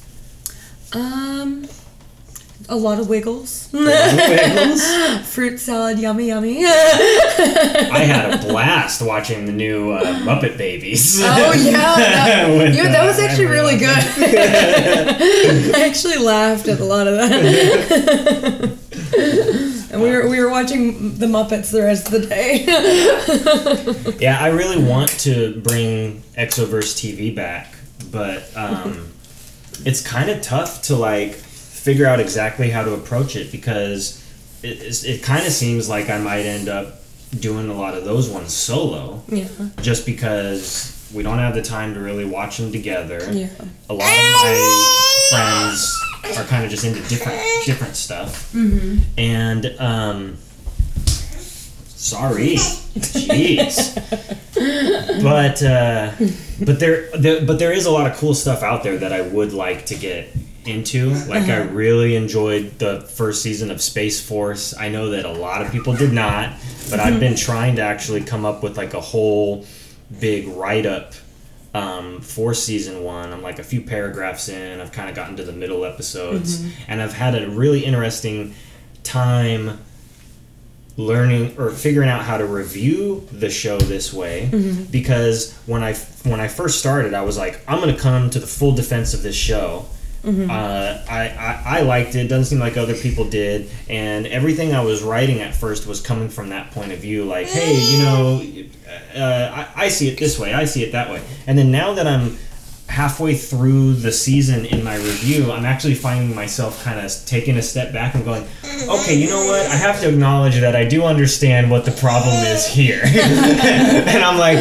Um, 0.93 1.67
A 2.69 2.77
lot 2.77 2.99
of 3.01 3.09
wiggles. 3.09 3.69
Wiggles. 3.73 4.83
Fruit 5.27 5.59
salad, 5.59 5.99
yummy, 5.99 6.29
yummy. 6.29 6.65
I 6.65 8.05
had 8.07 8.35
a 8.35 8.39
blast 8.47 9.03
watching 9.03 9.47
the 9.47 9.53
new 9.53 9.91
uh, 9.93 10.03
Muppet 10.21 10.57
Babies. 10.57 11.21
Oh 11.23 11.53
yeah, 11.53 11.73
that, 11.97 12.49
With, 12.57 12.77
you 12.77 12.85
know, 12.85 12.91
that 12.93 13.05
was 13.05 13.19
uh, 13.19 13.23
actually 13.23 13.47
really 13.47 13.77
good. 13.79 13.89
I 15.75 15.87
actually 15.87 16.19
laughed 16.19 16.69
at 16.69 16.79
a 16.81 16.85
lot 16.85 17.07
of 17.07 17.17
that. 17.17 18.79
and 19.93 20.03
we 20.03 20.11
were 20.11 20.29
we 20.29 20.39
were 20.41 20.51
watching 20.51 21.19
the 21.19 21.27
Muppets 21.27 21.71
the 21.73 21.83
rest 21.83 22.07
of 22.07 22.13
the 22.13 22.27
day. 22.27 22.65
Yeah, 24.21 24.39
I 24.41 24.49
really 24.49 24.83
want 24.83 25.11
to 25.21 25.61
bring 25.61 26.23
Exoverse 26.39 26.95
TV 26.95 27.35
back, 27.35 27.75
but 28.11 28.49
um, 28.57 29.09
it's 29.85 30.01
kind 30.01 30.31
of 30.31 30.43
tough 30.43 30.83
to 30.83 30.97
like 30.97 31.43
figure 31.83 32.07
out 32.07 32.21
exactly 32.21 32.71
how 32.71 32.83
to 32.85 32.95
approach 32.95 33.35
it 33.37 33.51
because 33.53 34.23
it, 34.63 35.05
it 35.05 35.23
kind 35.23 35.45
of 35.47 35.53
seems 35.53 35.89
like 35.89 36.09
I 36.09 36.19
might 36.19 36.45
end 36.47 36.69
up 36.69 37.01
doing 37.39 37.69
a 37.69 37.75
lot 37.75 37.95
of 37.95 38.05
those 38.05 38.29
ones 38.31 38.53
solo, 38.55 39.23
yeah, 39.29 39.49
just 39.81 40.07
because 40.07 40.91
we 41.15 41.23
don't 41.23 41.39
have 41.39 41.55
the 41.55 41.63
time 41.63 41.95
to 41.95 42.01
really 42.01 42.25
watch 42.25 42.59
them 42.59 42.71
together. 42.73 43.19
yeah. 43.33 43.49
A 43.91 43.95
lot 43.95 44.07
of 44.09 44.33
my 44.33 45.29
friends 45.31 46.39
are 46.39 46.45
kind 46.45 46.65
of 46.65 46.71
just 46.71 46.85
into 46.85 47.01
different 47.09 47.41
different 47.67 47.97
stuff, 47.97 48.53
Mm-hmm. 48.53 48.99
and 49.19 49.67
um, 49.81 50.37
sorry, 51.89 52.57
jeez 52.97 53.95
but 55.23 55.63
uh, 55.63 56.13
but 56.65 56.79
there, 56.81 57.11
there 57.17 57.45
but 57.45 57.59
there 57.59 57.73
is 57.73 57.87
a 57.87 57.91
lot 57.91 58.11
of 58.11 58.17
cool 58.19 58.35
stuff 58.35 58.63
out 58.63 58.83
there 58.83 58.99
that 58.99 59.13
I 59.13 59.23
would 59.23 59.53
like 59.53 59.87
to 59.87 59.95
get 59.95 60.29
into. 60.67 61.11
Like 61.27 61.45
I 61.45 61.61
uh-huh. 61.61 61.73
really 61.73 62.17
enjoyed 62.17 62.79
the 62.79 63.01
first 63.01 63.43
season 63.43 63.71
of 63.71 63.81
Space 63.81 64.27
Force. 64.27 64.77
I 64.77 64.89
know 64.89 65.11
that 65.11 65.25
a 65.25 65.33
lot 65.33 65.63
of 65.63 65.73
people 65.73 65.95
did 65.95 66.13
not, 66.13 66.53
but 66.91 67.01
I've 67.01 67.13
mm-hmm. 67.13 67.21
been 67.21 67.37
trying 67.37 67.77
to 67.77 67.83
actually 67.83 68.23
come 68.23 68.45
up 68.45 68.63
with 68.63 68.77
like 68.77 68.95
a 68.95 69.01
whole 69.01 69.67
big 70.21 70.49
write 70.49 70.87
up 70.87 71.15
um, 71.75 72.21
for 72.21 72.55
season 72.55 73.03
one. 73.03 73.33
I'm 73.33 73.43
like 73.43 73.59
a 73.59 73.65
few 73.65 73.83
paragraphs 73.83 74.49
in. 74.49 74.81
I've 74.81 74.93
kind 74.93 75.09
of 75.09 75.17
gotten 75.17 75.37
to 75.37 75.45
the 75.45 75.53
middle 75.53 75.85
episodes, 75.85 76.59
mm-hmm. 76.59 76.91
and 76.91 77.03
I've 77.03 77.15
had 77.15 77.35
a 77.35 77.49
really 77.51 77.85
interesting 77.85 78.55
time 79.03 79.79
learning 80.97 81.59
or 81.59 81.71
figuring 81.71 82.09
out 82.09 82.23
how 82.23 82.37
to 82.37 82.45
review 82.45 83.27
the 83.33 83.49
show 83.49 83.79
this 83.79 84.13
way 84.13 84.49
mm-hmm. 84.53 84.85
because 84.85 85.57
when 85.65 85.83
I 85.83 85.95
when 86.25 86.39
I 86.39 86.49
first 86.49 86.79
started 86.79 87.15
I 87.15 87.23
was 87.23 87.39
like 87.39 87.61
I'm 87.67 87.81
gonna 87.81 87.99
come 87.99 88.29
to 88.29 88.39
the 88.39 88.47
full 88.47 88.73
defense 88.73 89.15
of 89.15 89.23
this 89.23 89.35
show 89.35 89.87
uh, 90.25 91.05
I, 91.09 91.29
I, 91.29 91.63
I 91.79 91.81
liked 91.83 92.15
it. 92.15 92.29
Doesn't 92.29 92.45
seem 92.45 92.61
like 92.61 92.77
other 92.77 92.95
people 92.95 93.29
did. 93.29 93.71
And 93.89 94.27
everything 94.27 94.73
I 94.73 94.83
was 94.83 95.03
writing 95.03 95.41
at 95.41 95.55
first 95.55 95.87
was 95.87 96.01
coming 96.01 96.29
from 96.29 96.51
that 96.51 96.71
point 96.71 96.93
of 96.93 96.99
view 96.99 97.25
like 97.25 97.49
hey 97.49 97.77
you 97.77 97.99
know 97.99 98.43
uh, 99.17 99.67
I, 99.77 99.85
I 99.85 99.89
see 99.89 100.09
it 100.09 100.19
this 100.19 100.39
way. 100.39 100.53
I 100.53 100.65
see 100.65 100.85
it 100.85 100.93
that 100.93 101.11
way. 101.11 101.23
And 101.47 101.59
then 101.59 101.71
now 101.71 101.95
that 101.95 102.07
I'm 102.07 102.39
halfway 102.93 103.35
through 103.35 103.95
the 103.95 104.13
season 104.13 104.67
in 104.67 104.85
my 104.85 104.97
review, 104.97 105.51
I'm 105.51 105.65
actually 105.65 105.95
finding 105.95 106.35
myself 106.35 106.85
kind 106.85 107.01
of 107.01 107.11
taking 107.25 107.57
a 107.57 107.63
step 107.63 107.91
back 107.91 108.15
and 108.15 108.23
going, 108.23 108.47
okay, 108.87 109.15
you 109.15 109.29
know 109.29 109.47
what? 109.47 109.65
I 109.67 109.77
have 109.77 109.99
to 110.03 110.11
acknowledge 110.11 110.61
that 110.61 110.77
I 110.77 110.85
do 110.85 111.05
understand 111.05 111.71
what 111.71 111.87
the 111.87 111.93
problem 111.93 112.35
is 112.45 112.67
here. 112.67 113.01
and 113.07 114.23
I'm 114.23 114.37
like, 114.37 114.59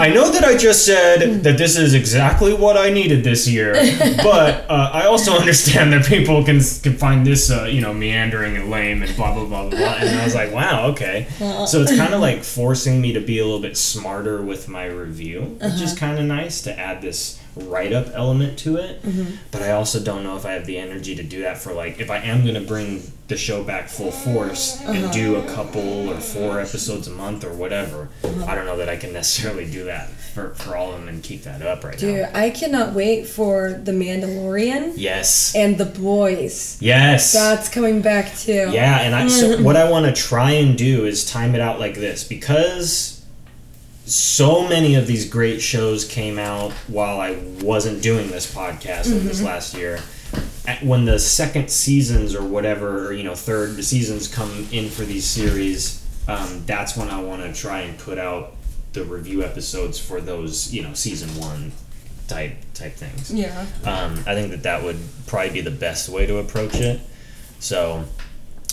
I 0.00 0.08
know 0.08 0.30
that 0.32 0.44
I 0.44 0.56
just 0.56 0.86
said 0.86 1.42
that 1.42 1.58
this 1.58 1.76
is 1.76 1.92
exactly 1.92 2.54
what 2.54 2.78
I 2.78 2.88
needed 2.88 3.22
this 3.22 3.46
year, 3.46 3.74
but 4.22 4.64
uh, 4.70 4.90
I 4.94 5.04
also 5.04 5.32
understand 5.32 5.92
that 5.92 6.06
people 6.06 6.42
can 6.44 6.60
can 6.82 6.96
find 6.96 7.26
this, 7.26 7.50
uh, 7.50 7.64
you 7.64 7.82
know, 7.82 7.92
meandering 7.92 8.56
and 8.56 8.70
lame 8.70 9.02
and 9.02 9.14
blah 9.14 9.34
blah 9.34 9.44
blah 9.44 9.68
blah. 9.68 9.78
blah. 9.78 9.94
And 10.00 10.18
I 10.18 10.24
was 10.24 10.34
like, 10.34 10.54
wow, 10.54 10.86
okay. 10.92 11.26
So 11.38 11.82
it's 11.82 11.94
kind 11.94 12.14
of 12.14 12.22
like 12.22 12.44
forcing 12.44 13.02
me 13.02 13.12
to 13.12 13.20
be 13.20 13.40
a 13.40 13.44
little 13.44 13.60
bit 13.60 13.76
smarter 13.76 14.40
with 14.40 14.68
my 14.68 14.86
review, 14.86 15.58
which 15.60 15.82
is 15.82 15.94
kind 15.94 16.18
of 16.18 16.24
nice 16.24 16.62
to 16.62 16.78
add 16.78 17.02
this 17.02 17.38
write 17.64 17.92
up 17.92 18.08
element 18.14 18.58
to 18.60 18.76
it. 18.76 19.02
Mm-hmm. 19.02 19.36
But 19.50 19.62
I 19.62 19.72
also 19.72 20.00
don't 20.00 20.22
know 20.22 20.36
if 20.36 20.46
I 20.46 20.52
have 20.52 20.66
the 20.66 20.78
energy 20.78 21.14
to 21.16 21.22
do 21.22 21.42
that 21.42 21.58
for 21.58 21.72
like 21.72 22.00
if 22.00 22.10
I 22.10 22.18
am 22.18 22.42
going 22.42 22.54
to 22.54 22.60
bring 22.60 23.02
the 23.28 23.36
show 23.36 23.62
back 23.62 23.88
full 23.88 24.10
force 24.10 24.80
and 24.80 25.04
uh-huh. 25.04 25.12
do 25.12 25.36
a 25.36 25.46
couple 25.54 26.08
or 26.08 26.18
four 26.18 26.60
episodes 26.60 27.06
a 27.08 27.10
month 27.10 27.44
or 27.44 27.52
whatever. 27.52 28.08
I 28.46 28.54
don't 28.54 28.64
know 28.64 28.78
that 28.78 28.88
I 28.88 28.96
can 28.96 29.12
necessarily 29.12 29.70
do 29.70 29.84
that 29.84 30.08
for, 30.08 30.54
for 30.54 30.76
all 30.76 30.92
of 30.92 31.00
them 31.00 31.08
and 31.08 31.22
keep 31.22 31.42
that 31.42 31.60
up 31.60 31.84
right 31.84 31.98
Dude, 31.98 32.22
now. 32.22 32.26
Dude, 32.26 32.36
I 32.36 32.50
cannot 32.50 32.94
wait 32.94 33.26
for 33.26 33.72
The 33.72 33.92
Mandalorian 33.92 34.94
Yes. 34.96 35.54
and 35.54 35.76
The 35.76 35.84
Boys. 35.84 36.78
Yes. 36.80 37.34
That's 37.34 37.68
coming 37.68 38.00
back 38.00 38.34
too. 38.34 38.70
Yeah, 38.72 39.00
and 39.00 39.14
I 39.14 39.28
so 39.28 39.62
what 39.62 39.76
I 39.76 39.90
want 39.90 40.06
to 40.06 40.12
try 40.12 40.52
and 40.52 40.78
do 40.78 41.04
is 41.04 41.30
time 41.30 41.54
it 41.54 41.60
out 41.60 41.78
like 41.78 41.96
this 41.96 42.24
because 42.24 43.17
so 44.10 44.66
many 44.66 44.94
of 44.94 45.06
these 45.06 45.28
great 45.28 45.60
shows 45.60 46.04
came 46.04 46.38
out 46.38 46.72
while 46.88 47.20
I 47.20 47.38
wasn't 47.60 48.02
doing 48.02 48.28
this 48.28 48.52
podcast 48.52 49.14
of 49.14 49.24
this 49.24 49.42
last 49.42 49.74
year. 49.74 50.00
When 50.82 51.04
the 51.06 51.18
second 51.18 51.70
seasons 51.70 52.34
or 52.34 52.42
whatever, 52.42 53.08
or 53.08 53.12
you 53.12 53.24
know, 53.24 53.34
third 53.34 53.82
seasons 53.82 54.28
come 54.28 54.68
in 54.70 54.90
for 54.90 55.02
these 55.02 55.24
series, 55.24 56.04
um, 56.28 56.62
that's 56.66 56.96
when 56.96 57.08
I 57.08 57.22
want 57.22 57.42
to 57.42 57.58
try 57.58 57.80
and 57.80 57.98
put 57.98 58.18
out 58.18 58.52
the 58.92 59.04
review 59.04 59.42
episodes 59.44 59.98
for 59.98 60.20
those, 60.20 60.72
you 60.72 60.82
know, 60.82 60.92
season 60.94 61.28
one 61.40 61.72
type 62.28 62.52
type 62.74 62.94
things. 62.94 63.32
Yeah. 63.32 63.66
Um, 63.84 64.22
I 64.26 64.34
think 64.34 64.50
that 64.50 64.62
that 64.64 64.82
would 64.82 64.98
probably 65.26 65.50
be 65.50 65.60
the 65.62 65.70
best 65.70 66.08
way 66.08 66.26
to 66.26 66.38
approach 66.38 66.74
it. 66.74 67.00
So, 67.60 68.04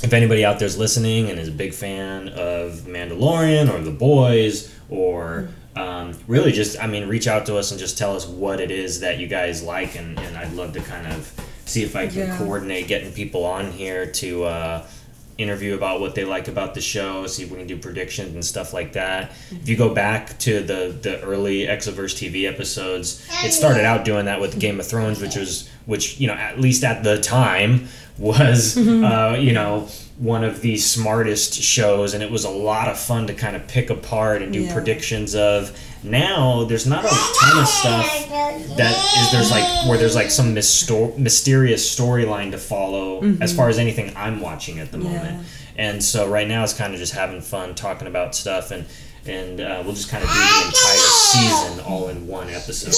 if 0.03 0.13
anybody 0.13 0.43
out 0.45 0.59
there's 0.59 0.77
listening 0.77 1.29
and 1.29 1.39
is 1.39 1.47
a 1.47 1.51
big 1.51 1.73
fan 1.73 2.29
of 2.29 2.81
Mandalorian 2.81 3.73
or 3.73 3.79
The 3.81 3.91
Boys 3.91 4.73
or 4.89 5.49
um, 5.75 6.13
really 6.27 6.51
just, 6.51 6.81
I 6.81 6.87
mean, 6.87 7.07
reach 7.07 7.27
out 7.27 7.45
to 7.47 7.57
us 7.57 7.71
and 7.71 7.79
just 7.79 7.97
tell 7.97 8.15
us 8.15 8.25
what 8.27 8.59
it 8.61 8.71
is 8.71 8.99
that 9.01 9.19
you 9.19 9.27
guys 9.27 9.61
like, 9.63 9.95
and, 9.95 10.17
and 10.19 10.37
I'd 10.37 10.53
love 10.53 10.73
to 10.73 10.79
kind 10.81 11.07
of 11.07 11.31
see 11.65 11.83
if 11.83 11.95
I 11.95 12.07
can 12.07 12.17
Yeah. 12.29 12.37
coordinate 12.37 12.87
getting 12.87 13.11
people 13.11 13.43
on 13.43 13.71
here 13.71 14.05
to 14.05 14.43
uh, 14.45 14.87
interview 15.37 15.75
about 15.75 15.99
what 15.99 16.15
they 16.15 16.23
like 16.23 16.47
about 16.47 16.75
the 16.75 16.81
show, 16.81 17.25
see 17.27 17.43
if 17.43 17.51
we 17.51 17.57
can 17.57 17.67
do 17.67 17.75
predictions 17.77 18.33
and 18.35 18.45
stuff 18.45 18.73
like 18.73 18.93
that. 18.93 19.31
If 19.51 19.67
you 19.67 19.75
go 19.75 19.93
back 19.93 20.37
to 20.39 20.61
the 20.61 20.95
the 21.01 21.19
early 21.21 21.61
Exoverse 21.65 22.13
TV 22.15 22.47
episodes, 22.47 23.27
it 23.43 23.51
started 23.51 23.83
out 23.83 24.05
doing 24.05 24.25
that 24.25 24.39
with 24.39 24.57
Game 24.59 24.79
of 24.79 24.87
Thrones, 24.87 25.19
which 25.19 25.35
was 25.35 25.67
which 25.87 26.19
you 26.21 26.27
know 26.27 26.35
at 26.35 26.61
least 26.61 26.85
at 26.85 27.03
the 27.03 27.19
time 27.19 27.87
was 28.17 28.77
uh, 28.87 29.37
you 29.39 29.53
know 29.53 29.87
one 30.17 30.43
of 30.45 30.61
the 30.61 30.77
smartest 30.77 31.53
shows, 31.55 32.13
and 32.13 32.23
it 32.23 32.31
was 32.31 32.45
a 32.45 32.49
lot 32.49 32.87
of 32.87 32.97
fun 32.97 33.27
to 33.27 33.33
kind 33.33 33.55
of 33.55 33.67
pick 33.67 33.89
apart 33.89 34.41
and 34.41 34.53
do 34.53 34.61
Yeah. 34.63 34.73
predictions 34.73 35.35
of. 35.35 35.77
Now 36.03 36.65
there's 36.65 36.85
not 36.85 37.03
a 37.03 37.07
ton 37.09 37.57
of 37.63 37.67
stuff 37.67 38.29
that 38.77 38.95
is 39.17 39.31
there's 39.31 39.49
like 39.49 39.65
where 39.89 39.97
there's 39.97 40.13
like 40.13 40.29
some 40.29 40.53
mysto- 40.53 41.17
mysterious 41.17 41.83
storyline 41.99 42.51
to 42.51 42.59
follow 42.59 43.23
as 43.41 43.55
far 43.55 43.69
as 43.69 43.79
anything 43.79 44.13
I'm 44.15 44.39
watching 44.39 44.77
at 44.79 44.91
the 44.91 44.99
Yeah. 44.99 45.03
moment. 45.03 45.47
And 45.77 46.03
so 46.03 46.27
right 46.29 46.47
now 46.47 46.63
it's 46.63 46.73
kind 46.73 46.93
of 46.93 46.99
just 46.99 47.13
having 47.13 47.41
fun 47.41 47.73
talking 47.73 48.07
about 48.07 48.35
stuff 48.35 48.69
and 48.69 48.85
and 49.25 49.59
uh, 49.59 49.81
we'll 49.83 49.95
just 49.95 50.09
kind 50.09 50.23
of 50.23 50.29
do 50.29 50.35
the 50.35 50.65
entire 50.67 50.97
season 50.97 51.79
all 51.87 52.07
in 52.09 52.27
one 52.27 52.49
episode. 52.51 52.93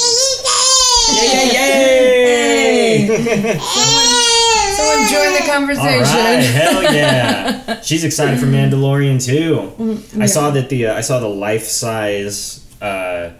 Yay! 1.15 1.49
yay, 1.53 3.07
yay! 3.07 4.33
Someone 4.77 5.07
join 5.09 5.33
the 5.33 5.51
conversation. 5.51 6.01
right, 6.01 6.43
hell 6.43 6.83
yeah! 6.93 7.81
She's 7.81 8.03
excited 8.03 8.39
for 8.39 8.45
Mandalorian 8.45 9.23
too. 9.23 10.01
I 10.21 10.27
saw 10.27 10.51
that 10.51 10.69
the 10.69 10.87
uh, 10.87 10.95
I 10.95 11.01
saw 11.01 11.19
the 11.19 11.27
life 11.27 11.63
size 11.65 12.65
uh, 12.81 13.31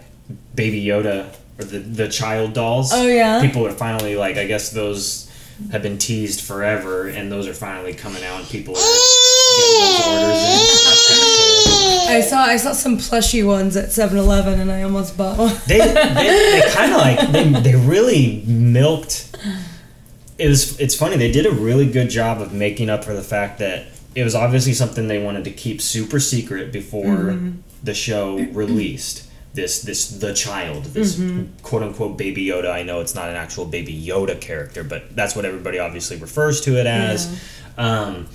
Baby 0.54 0.84
Yoda 0.84 1.32
or 1.58 1.64
the 1.64 1.78
the 1.78 2.08
child 2.08 2.52
dolls. 2.54 2.90
Oh, 2.92 3.06
yeah? 3.06 3.40
People 3.40 3.66
are 3.66 3.72
finally 3.72 4.16
like 4.16 4.36
I 4.36 4.46
guess 4.46 4.70
those 4.70 5.26
have 5.72 5.82
been 5.82 5.98
teased 5.98 6.40
forever, 6.40 7.08
and 7.08 7.30
those 7.32 7.46
are 7.48 7.54
finally 7.54 7.92
coming 7.94 8.22
out, 8.24 8.40
and 8.40 8.48
people 8.48 8.74
are 8.76 8.80
getting 8.80 9.80
those 9.80 10.06
orders 10.06 10.42
in. 10.42 10.58
So 10.58 10.88
that's 10.88 11.08
kind 11.08 11.20
of 11.20 11.26
cool. 11.34 12.16
I 12.16 12.20
saw 12.22 12.38
I 12.42 12.56
saw 12.56 12.72
some 12.72 12.96
plushy 12.96 13.42
ones 13.42 13.76
at 13.76 13.90
7-Eleven 13.90 14.60
and 14.60 14.72
I 14.72 14.82
almost 14.82 15.16
bought 15.16 15.36
one. 15.36 15.54
They 15.66 15.76
they, 15.78 15.92
they 15.92 16.62
kind 16.72 16.92
of 16.92 16.98
like 16.98 17.28
they 17.32 17.70
they 17.70 17.76
really 17.76 18.42
milked. 18.46 19.27
It 20.38 20.48
was 20.48 20.78
it's 20.80 20.94
funny 20.94 21.16
they 21.16 21.32
did 21.32 21.46
a 21.46 21.50
really 21.50 21.90
good 21.90 22.10
job 22.10 22.40
of 22.40 22.52
making 22.52 22.88
up 22.90 23.04
for 23.04 23.12
the 23.14 23.22
fact 23.22 23.58
that 23.58 23.86
it 24.14 24.22
was 24.24 24.34
obviously 24.34 24.72
something 24.72 25.08
they 25.08 25.22
wanted 25.22 25.44
to 25.44 25.50
keep 25.50 25.80
super 25.82 26.20
secret 26.20 26.72
before 26.72 27.38
the 27.82 27.94
show 27.94 28.36
released. 28.52 29.24
This 29.54 29.82
this 29.82 30.08
the 30.08 30.32
child 30.34 30.84
this 30.84 31.18
quote 31.62 31.82
unquote 31.82 32.16
baby 32.16 32.46
Yoda. 32.46 32.70
I 32.70 32.82
know 32.84 33.00
it's 33.00 33.14
not 33.14 33.28
an 33.30 33.34
actual 33.36 33.64
baby 33.64 33.92
Yoda 34.00 34.40
character, 34.40 34.84
but 34.84 35.16
that's 35.16 35.34
what 35.34 35.44
everybody 35.44 35.78
obviously 35.80 36.16
refers 36.18 36.60
to 36.62 36.78
it 36.78 36.86
as. 36.86 37.26
Um, 37.76 38.28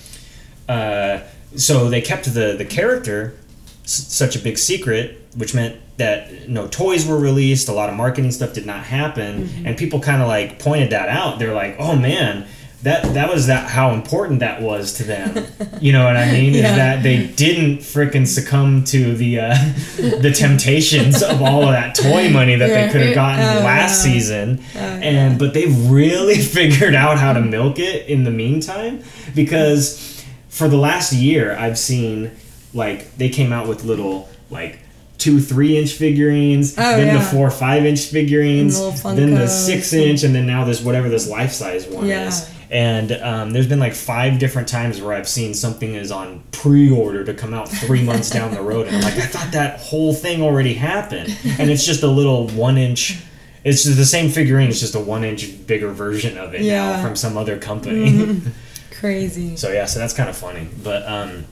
uh, 0.67 1.19
so 1.55 1.89
they 1.89 2.01
kept 2.01 2.25
the 2.33 2.55
the 2.57 2.65
character 2.65 3.35
s- 3.83 4.07
such 4.13 4.35
a 4.35 4.39
big 4.39 4.57
secret, 4.57 5.21
which 5.37 5.53
meant 5.53 5.79
that 5.97 6.49
no 6.49 6.67
toys 6.67 7.05
were 7.05 7.19
released, 7.19 7.69
a 7.69 7.73
lot 7.73 7.89
of 7.89 7.95
marketing 7.95 8.31
stuff 8.31 8.53
did 8.53 8.65
not 8.65 8.83
happen, 8.83 9.43
mm-hmm. 9.43 9.67
and 9.67 9.77
people 9.77 9.99
kind 9.99 10.21
of 10.21 10.27
like 10.27 10.59
pointed 10.59 10.89
that 10.89 11.09
out. 11.09 11.39
They're 11.39 11.53
like, 11.53 11.75
"Oh 11.79 11.95
man, 11.95 12.47
that 12.83 13.13
that 13.13 13.29
was 13.31 13.47
that 13.47 13.69
how 13.69 13.91
important 13.93 14.41
that 14.41 14.61
was 14.61 14.93
to 14.93 15.03
them. 15.03 15.45
You 15.81 15.91
know 15.91 16.05
what 16.05 16.15
I 16.15 16.31
mean? 16.31 16.53
Yeah. 16.53 16.69
Is 16.69 16.75
that 16.77 17.03
they 17.03 17.27
didn't 17.27 17.79
frickin' 17.79 18.25
succumb 18.25 18.85
to 18.85 19.15
the 19.15 19.39
uh, 19.39 19.55
the 19.97 20.31
temptations 20.33 21.21
of 21.21 21.41
all 21.41 21.63
of 21.63 21.71
that 21.71 21.93
toy 21.95 22.29
money 22.29 22.55
that 22.55 22.67
they 22.67 22.89
could 22.89 23.01
have 23.01 23.15
gotten 23.15 23.43
Oh, 23.43 23.65
last 23.65 24.05
uh, 24.05 24.07
yeah. 24.07 24.13
season, 24.13 24.63
Oh, 24.75 24.79
and 24.79 25.37
but 25.37 25.53
they 25.53 25.65
really 25.65 26.35
figured 26.41 26.95
out 26.95 27.17
how 27.17 27.33
to 27.33 27.41
milk 27.41 27.79
it 27.79 28.07
in 28.07 28.23
the 28.23 28.31
meantime 28.31 29.03
because 29.35 30.23
for 30.47 30.69
the 30.69 30.77
last 30.77 31.11
year 31.11 31.53
I've 31.57 31.77
seen 31.77 32.31
like 32.73 33.17
they 33.17 33.27
came 33.27 33.51
out 33.51 33.67
with 33.67 33.83
little 33.83 34.29
like 34.49 34.79
two 35.23 35.39
three 35.39 35.77
inch 35.77 35.93
figurines 35.93 36.75
Oh, 36.77 36.81
then 36.97 37.15
the 37.15 37.21
four 37.21 37.49
five 37.49 37.85
inch 37.85 38.01
figurines 38.05 38.79
then 39.03 39.33
the 39.33 39.47
six 39.47 39.93
inch 39.93 40.23
and 40.23 40.33
then 40.35 40.45
now 40.45 40.65
this 40.65 40.81
whatever 40.81 41.07
this 41.09 41.29
life 41.29 41.51
size 41.51 41.87
one 41.87 42.05
Yeah. 42.05 42.27
is 42.27 42.49
and 42.71 43.11
um, 43.11 43.51
there's 43.51 43.67
been 43.67 43.79
like 43.79 43.93
five 43.93 44.39
different 44.39 44.67
times 44.67 44.99
where 44.99 45.13
I've 45.13 45.27
seen 45.27 45.53
something 45.53 45.93
is 45.93 46.11
on 46.11 46.41
pre-order 46.51 47.23
to 47.23 47.33
come 47.33 47.53
out 47.53 47.69
three 47.69 48.01
months 48.09 48.31
down 48.31 48.51
the 48.51 48.63
road, 48.63 48.87
and 48.87 48.95
I'm 48.95 49.01
like, 49.03 49.13
I 49.13 49.27
thought 49.27 49.51
that 49.51 49.79
whole 49.79 50.11
thing 50.11 50.41
already 50.41 50.73
happened, 50.73 51.37
and 51.59 51.69
it's 51.69 51.85
just 51.85 52.01
a 52.01 52.07
little 52.07 52.47
one-inch. 52.47 53.21
It's 53.63 53.83
just 53.83 53.95
the 53.95 54.05
same 54.05 54.31
figurine. 54.31 54.69
It's 54.69 54.79
just 54.79 54.95
a 54.95 54.99
one-inch 54.99 55.67
bigger 55.67 55.91
version 55.91 56.35
of 56.39 56.55
it 56.55 56.63
now 56.63 56.99
from 57.03 57.15
some 57.15 57.37
other 57.37 57.59
company. 57.59 58.41
Crazy. 58.99 59.55
so 59.55 59.71
yeah, 59.71 59.85
so 59.85 59.99
that's 59.99 60.13
kind 60.13 60.29
of 60.29 60.35
funny, 60.35 60.67
but 60.83 61.07
um, 61.07 61.45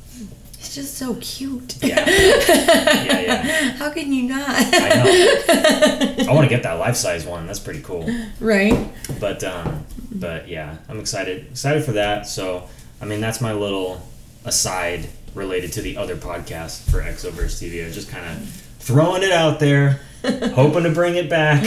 It's 0.61 0.75
just 0.75 0.95
so 0.95 1.15
cute. 1.15 1.75
yeah, 1.83 2.05
yeah, 2.07 3.19
yeah. 3.19 3.71
How 3.71 3.89
can 3.89 4.13
you 4.13 4.29
not? 4.29 4.45
I 4.47 4.89
know. 4.89 6.15
I 6.29 6.33
want 6.35 6.43
to 6.47 6.49
get 6.49 6.61
that 6.63 6.73
life-size 6.73 7.25
one. 7.25 7.47
That's 7.47 7.59
pretty 7.59 7.81
cool. 7.81 8.07
right? 8.39 8.77
but 9.19 9.43
um, 9.43 9.83
but 10.11 10.47
yeah, 10.47 10.77
I'm 10.87 10.99
excited 10.99 11.47
excited 11.49 11.83
for 11.83 11.93
that. 11.93 12.27
So 12.27 12.67
I 13.01 13.05
mean, 13.05 13.21
that's 13.21 13.41
my 13.41 13.53
little 13.53 14.03
aside 14.45 15.09
related 15.33 15.73
to 15.73 15.81
the 15.81 15.97
other 15.97 16.15
podcast 16.15 16.89
for 16.91 17.01
Exoverse 17.01 17.57
TV. 17.59 17.81
I 17.81 17.87
was 17.87 17.95
just 17.95 18.09
kind 18.11 18.25
of 18.25 18.47
throwing 18.77 19.23
it 19.23 19.31
out 19.31 19.59
there, 19.59 19.99
hoping 20.53 20.83
to 20.83 20.91
bring 20.91 21.15
it 21.15 21.27
back, 21.27 21.65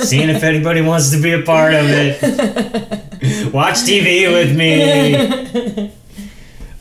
seeing 0.00 0.28
if 0.28 0.42
anybody 0.42 0.80
wants 0.80 1.12
to 1.12 1.22
be 1.22 1.32
a 1.34 1.42
part 1.42 1.72
of 1.72 1.84
it. 1.88 2.20
Watch 3.54 3.76
TV 3.76 4.28
with 4.32 4.56
me. 4.56 5.92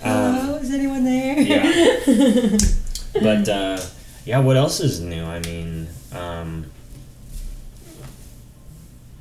Um, 0.03 0.35
Hello, 0.35 0.55
is 0.57 0.73
anyone 0.73 1.05
there? 1.05 1.32
Yeah. 1.47 2.57
But 3.13 3.47
uh, 3.47 3.79
yeah, 4.25 4.39
what 4.39 4.57
else 4.57 4.79
is 4.79 4.99
new? 4.99 5.23
I 5.23 5.39
mean, 5.41 5.87
um, 6.11 6.65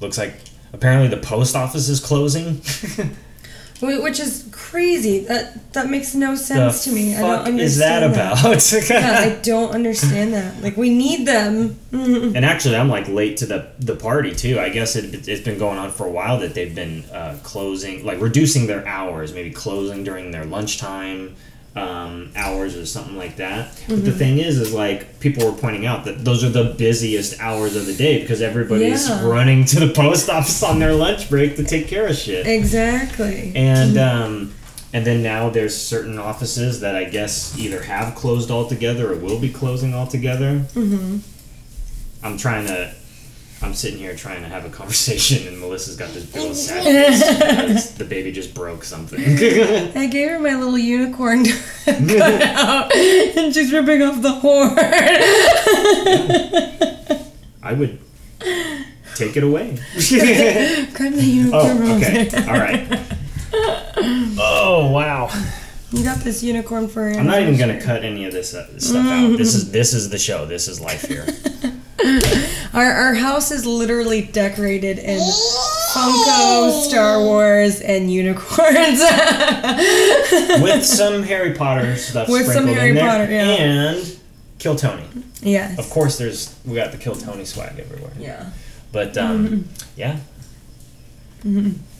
looks 0.00 0.19
like 0.19 0.35
apparently 0.73 1.09
the 1.09 1.23
post 1.23 1.55
office 1.55 1.88
is 1.88 2.00
closing. 2.00 2.62
Which 3.83 4.21
is 4.21 4.49
crazy. 4.52 5.25
That 5.25 5.73
that 5.73 5.91
makes 5.91 6.14
no 6.14 6.31
the 6.31 6.37
sense 6.37 6.85
to 6.85 6.93
me. 6.93 7.17
I 7.17 7.21
don't 7.21 7.47
understand 7.47 7.61
is 7.61 7.79
that 7.79 8.02
about? 8.05 8.73
yeah, 8.91 9.19
I 9.19 9.41
don't 9.43 9.73
understand 9.75 10.33
that. 10.35 10.62
Like 10.62 10.76
we 10.76 10.88
need 10.91 11.26
them. 11.26 11.76
and 11.91 12.45
actually, 12.45 12.76
I'm 12.76 12.88
like 12.88 13.09
late 13.09 13.38
to 13.38 13.47
the 13.47 13.73
the 13.81 13.97
party 13.97 14.37
too. 14.37 14.61
I 14.61 14.69
guess 14.69 14.95
it, 14.95 15.26
it's 15.26 15.43
been 15.43 15.59
going 15.59 15.79
on 15.79 15.91
for 15.91 16.07
a 16.07 16.11
while 16.12 16.38
that 16.38 16.55
they've 16.55 16.73
been 16.73 17.02
uh, 17.12 17.38
closing, 17.43 18.05
like 18.07 18.21
reducing 18.21 18.69
their 18.69 18.87
hours, 18.87 19.35
maybe 19.35 19.50
closing 19.50 20.05
during 20.05 20.31
their 20.31 20.45
lunchtime 20.45 21.35
um, 21.75 22.31
hours 22.37 22.76
or 22.76 22.85
something 22.85 23.17
like 23.17 23.37
that. 23.37 23.69
But 23.88 23.97
Mm-hmm. 23.97 24.05
the 24.05 24.12
thing 24.12 24.38
is, 24.38 24.59
is 24.59 24.73
like 24.75 25.21
people 25.21 25.50
were 25.50 25.57
pointing 25.57 25.87
out 25.87 26.05
that 26.05 26.25
those 26.25 26.45
are 26.45 26.50
the 26.50 26.75
busiest 26.76 27.41
hours 27.41 27.76
of 27.76 27.87
the 27.87 27.95
day 27.95 28.21
because 28.21 28.43
everybody's 28.43 29.09
Yeah. 29.09 29.26
running 29.26 29.64
to 29.67 29.81
the 29.81 29.93
post 29.95 30.29
office 30.29 30.62
on 30.62 30.79
their 30.79 30.93
lunch 30.93 31.31
break 31.31 31.57
to 31.57 31.64
take 31.64 31.88
care 31.88 32.07
of 32.07 32.17
shit. 32.17 32.47
Exactly. 32.47 33.52
And 33.57 33.97
um, 33.97 34.55
and 34.93 35.07
then 35.07 35.23
now 35.23 35.49
there's 35.49 35.75
certain 35.75 36.19
offices 36.19 36.81
that 36.81 36.95
I 36.95 37.05
guess 37.05 37.57
either 37.59 37.83
have 37.83 38.14
closed 38.14 38.51
altogether 38.51 39.11
or 39.11 39.16
will 39.16 39.38
be 39.40 39.49
closing 39.51 39.94
altogether. 39.94 40.59
Mm-hmm. 40.75 41.18
I'm 42.23 42.37
trying 42.37 42.66
to. 42.66 42.92
I'm 43.62 43.75
sitting 43.75 43.98
here 43.98 44.14
trying 44.16 44.42
to 44.42 44.48
have 44.48 44.64
a 44.64 44.70
conversation, 44.70 45.46
and 45.46 45.59
Melissa's 45.61 45.96
got 45.96 46.11
this 46.11 46.25
bill 46.27 46.51
of 46.51 46.57
sad 46.57 46.83
face 46.85 47.20
because 47.38 47.94
the 47.94 48.05
baby 48.05 48.33
just 48.33 48.55
broke 48.55 48.83
something. 48.85 49.20
I 49.96 50.07
gave 50.11 50.31
her 50.31 50.38
my 50.40 50.55
little 50.57 50.77
unicorn 50.79 51.44
cut 51.44 52.42
out, 52.42 52.94
and 52.94 53.55
she's 53.55 53.72
ripping 53.72 54.03
off 54.03 54.20
the 54.20 54.33
horn. 54.33 54.75
I 57.62 57.72
would 57.72 57.98
take 59.14 59.37
it 59.37 59.44
away. 59.44 59.79
Grab 60.94 61.12
the 61.12 61.22
unicorn. 61.22 61.79
oh, 61.83 61.96
okay, 61.96 62.29
all 62.48 62.59
right. 62.59 63.01
Oh 64.38 64.90
wow! 64.92 65.31
You 65.92 66.03
got 66.03 66.18
this 66.20 66.42
unicorn 66.42 66.88
for 66.88 67.09
your 67.09 67.20
I'm 67.20 67.27
not 67.27 67.40
even 67.42 67.57
gonna 67.57 67.81
cut 67.81 68.03
any 68.03 68.25
of 68.25 68.33
this 68.33 68.55
uh, 68.55 68.66
stuff 68.79 69.07
out. 69.07 69.37
This 69.38 69.55
is 69.55 69.70
this 69.70 69.92
is 69.94 70.11
the 70.11 70.18
show. 70.18 70.46
This 70.46 70.66
is 70.66 70.81
life 70.81 71.03
here. 71.03 71.27
Our, 72.75 72.91
our 72.91 73.15
house 73.15 73.51
is 73.51 73.67
literally 73.67 74.23
decorated 74.23 74.99
in 74.99 75.19
Funko, 75.19 76.73
Star 76.83 77.21
Wars, 77.21 77.81
and 77.83 78.11
unicorns. 78.11 79.01
with 80.63 80.83
some 80.85 81.23
Harry 81.23 81.53
Potter 81.55 81.97
stuff 81.97 82.29
With 82.31 82.47
some 82.47 82.53
sprinkled 82.65 82.77
Harry 82.79 82.89
in 82.91 82.95
there, 82.97 83.09
Potter, 83.11 83.31
yeah. 83.31 83.45
and 83.45 84.19
Kill 84.59 84.75
Tony. 84.77 85.05
yes. 85.43 85.79
Of 85.79 85.91
course, 85.91 86.17
there's 86.17 86.59
we 86.65 86.75
got 86.77 86.93
the 86.93 86.99
Kill 86.99 87.15
Tony 87.15 87.45
swag 87.45 87.79
everywhere. 87.79 88.13
Yeah. 88.19 88.51
But 88.91 89.19
um, 89.19 89.49
Mm-hmm. 89.49 89.63
yeah. 89.97 90.19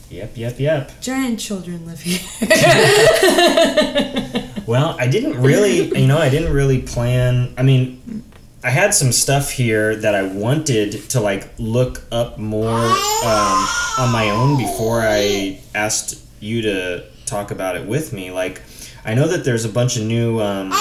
Yep, 0.09 0.37
yep, 0.37 0.59
yep. 0.59 0.91
Giant 1.01 1.39
children 1.39 1.85
live 1.85 2.01
here. 2.01 2.19
Well, 4.65 4.95
I 4.97 5.07
didn't 5.09 5.41
really, 5.41 5.89
you 5.99 6.07
know, 6.07 6.17
I 6.17 6.29
didn't 6.29 6.53
really 6.53 6.81
plan. 6.81 7.53
I 7.57 7.63
mean, 7.63 8.23
I 8.65 8.69
had 8.69 8.93
some 8.93 9.11
stuff 9.11 9.51
here 9.51 9.93
that 9.97 10.15
I 10.15 10.23
wanted 10.23 11.09
to 11.09 11.19
like 11.19 11.49
look 11.57 12.01
up 12.11 12.37
more 12.37 12.69
um, 12.69 13.67
on 13.99 14.11
my 14.11 14.29
own 14.29 14.57
before 14.57 15.01
I 15.01 15.59
asked 15.75 16.21
you 16.39 16.61
to 16.61 17.03
talk 17.25 17.51
about 17.51 17.75
it 17.75 17.85
with 17.85 18.13
me. 18.13 18.31
Like, 18.31 18.61
I 19.03 19.15
know 19.15 19.27
that 19.27 19.43
there's 19.43 19.65
a 19.65 19.69
bunch 19.69 19.97
of 19.97 20.03
new 20.03 20.39
um, 20.39 20.73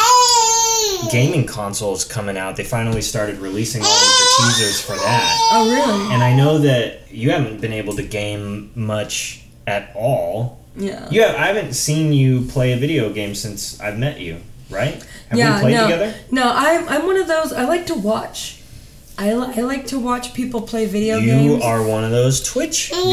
gaming 1.10 1.44
consoles 1.44 2.04
coming 2.04 2.36
out. 2.36 2.56
They 2.56 2.64
finally 2.64 3.02
started 3.02 3.38
releasing 3.38 3.82
all 3.82 3.88
of 3.88 4.00
the 4.00 4.44
teasers 4.44 4.80
for 4.80 4.94
that. 4.94 5.48
oh, 5.52 5.70
really? 5.70 6.14
And 6.14 6.22
I 6.22 6.36
know 6.36 6.58
that 6.58 7.10
you 7.12 7.30
haven't 7.32 7.60
been 7.60 7.72
able 7.72 7.96
to 7.96 8.02
game 8.04 8.70
much 8.76 9.42
at 9.66 9.90
all. 9.96 10.60
Yeah. 10.76 11.10
You 11.10 11.22
have, 11.22 11.34
I 11.34 11.46
haven't 11.46 11.74
seen 11.74 12.12
you 12.12 12.42
play 12.42 12.72
a 12.72 12.76
video 12.76 13.12
game 13.12 13.34
since 13.34 13.80
I've 13.80 13.98
met 13.98 14.20
you, 14.20 14.40
right? 14.72 14.94
Have 15.28 15.38
yeah, 15.38 15.54
we 15.56 15.60
played 15.60 15.74
no, 15.74 15.82
together? 15.82 16.14
No, 16.30 16.52
I'm, 16.54 16.88
I'm 16.88 17.06
one 17.06 17.16
of 17.16 17.28
those. 17.28 17.52
I 17.52 17.64
like 17.64 17.86
to 17.86 17.94
watch. 17.94 18.62
I, 19.18 19.34
li- 19.34 19.52
I 19.56 19.60
like 19.60 19.86
to 19.88 19.98
watch 19.98 20.32
people 20.34 20.62
play 20.62 20.86
video 20.86 21.18
You 21.18 21.26
games. 21.26 21.44
You 21.44 21.62
are 21.62 21.86
one 21.86 22.02
of 22.02 22.10
those 22.10 22.42
Twitch 22.42 22.88
viewers. 22.88 23.12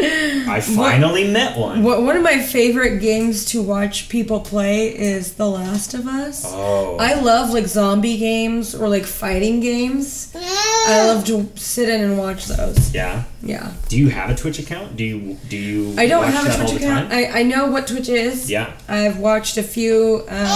Yeah. 0.00 0.26
I 0.50 0.60
finally 0.60 1.30
met 1.30 1.56
one. 1.56 1.82
What, 1.82 2.02
one 2.02 2.16
of 2.16 2.22
my 2.22 2.38
favorite 2.40 2.98
games 3.00 3.44
to 3.46 3.62
watch 3.62 4.08
people 4.08 4.40
play 4.40 4.88
is 4.88 5.34
The 5.34 5.48
Last 5.48 5.94
of 5.94 6.06
Us. 6.06 6.44
Oh. 6.46 6.96
I 6.98 7.14
love 7.14 7.50
like 7.50 7.66
zombie 7.66 8.18
games 8.18 8.74
or 8.74 8.88
like 8.88 9.04
fighting 9.04 9.60
games. 9.60 10.32
I 10.34 11.06
love 11.06 11.24
to 11.26 11.48
sit 11.56 11.88
in 11.88 12.00
and 12.00 12.18
watch 12.18 12.46
those. 12.46 12.92
yeah. 12.94 13.24
Yeah. 13.42 13.72
Do 13.88 13.96
you 13.96 14.10
have 14.10 14.28
a 14.28 14.34
Twitch 14.34 14.58
account? 14.58 14.96
Do 14.96 15.04
you 15.04 15.38
do 15.48 15.56
you 15.56 15.94
I 15.98 16.06
don't 16.06 16.22
watch 16.24 16.34
have 16.34 16.60
a 16.60 16.66
Twitch 16.66 16.82
account. 16.82 17.10
I, 17.12 17.40
I 17.40 17.42
know 17.42 17.68
what 17.68 17.86
Twitch 17.86 18.08
is. 18.10 18.50
Yeah. 18.50 18.70
I've 18.88 19.18
watched 19.18 19.56
a 19.56 19.62
few 19.62 20.24
um, 20.28 20.46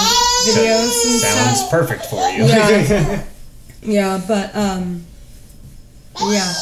videos 0.48 1.04
and 1.06 1.20
Sounds 1.20 1.58
stuff. 1.60 1.70
perfect 1.70 2.06
for 2.06 2.28
you. 2.30 2.44
Yeah. 2.44 3.24
Yeah, 3.86 4.18
but 4.26 4.56
um, 4.56 5.04
yeah, 6.18 6.54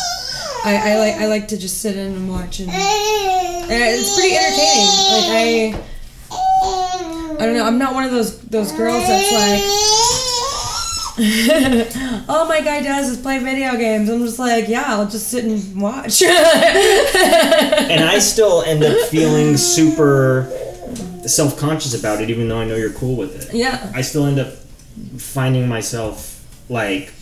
I, 0.65 0.93
I 0.93 0.99
like 0.99 1.15
I 1.15 1.27
like 1.27 1.49
to 1.49 1.59
just 1.59 1.81
sit 1.81 1.97
in 1.97 2.15
and 2.15 2.31
watch, 2.31 2.61
and, 2.61 2.71
and 2.71 3.67
it's 3.71 4.15
pretty 4.15 4.37
entertaining. 4.37 4.87
Like 5.11 5.31
I, 5.31 5.75
I 7.43 7.47
don't 7.47 7.57
know. 7.57 7.65
I'm 7.65 7.79
not 7.79 7.95
one 7.95 8.05
of 8.05 8.13
those 8.13 8.41
those 8.43 8.71
girls 8.73 9.07
that's 9.07 9.33
like, 9.33 9.63
all 11.19 11.19
oh, 12.29 12.47
my 12.49 12.61
guy 12.63 12.83
does 12.83 13.11
is 13.11 13.19
play 13.19 13.39
video 13.39 13.77
games. 13.77 14.09
I'm 14.09 14.21
just 14.21 14.39
like, 14.39 14.69
yeah, 14.69 14.85
I'll 14.87 15.09
just 15.09 15.29
sit 15.29 15.45
and 15.45 15.81
watch. 15.81 16.23
and 16.23 18.05
I 18.05 18.19
still 18.19 18.63
end 18.63 18.83
up 18.83 18.97
feeling 19.09 19.57
super 19.57 20.51
self 21.27 21.59
conscious 21.59 21.99
about 21.99 22.23
it, 22.23 22.31
even 22.31 22.49
though 22.49 22.59
I 22.59 22.65
know 22.65 22.77
you're 22.77 22.93
cool 22.93 23.17
with 23.17 23.51
it. 23.51 23.55
yeah, 23.55 23.93
I 23.95 24.01
still 24.01 24.25
end 24.25 24.39
up 24.39 24.55
finding 25.19 25.69
myself 25.69 26.45
like, 26.69 27.13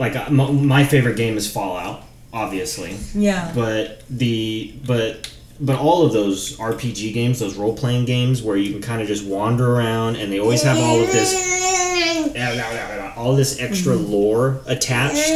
like 0.00 0.16
uh, 0.16 0.28
my, 0.30 0.50
my 0.50 0.84
favorite 0.84 1.16
game 1.16 1.36
is 1.36 1.46
Fallout, 1.52 2.02
obviously, 2.32 2.96
yeah, 3.14 3.52
but 3.54 4.02
the 4.10 4.74
but 4.86 5.32
but 5.60 5.78
all 5.78 6.04
of 6.06 6.12
those 6.12 6.56
RPG 6.56 7.12
games, 7.14 7.38
those 7.38 7.54
role 7.56 7.76
playing 7.76 8.06
games 8.06 8.42
where 8.42 8.56
you 8.56 8.72
can 8.72 8.80
kind 8.82 9.02
of 9.02 9.06
just 9.08 9.24
wander 9.26 9.76
around 9.76 10.16
and 10.16 10.32
they 10.32 10.40
always 10.40 10.62
have 10.62 10.78
all 10.78 10.98
of 11.00 11.06
this 11.12 11.34
all 13.16 13.36
this 13.36 13.60
extra 13.60 13.94
Mm-hmm. 13.94 14.10
lore 14.12 14.60
attached. 14.66 15.26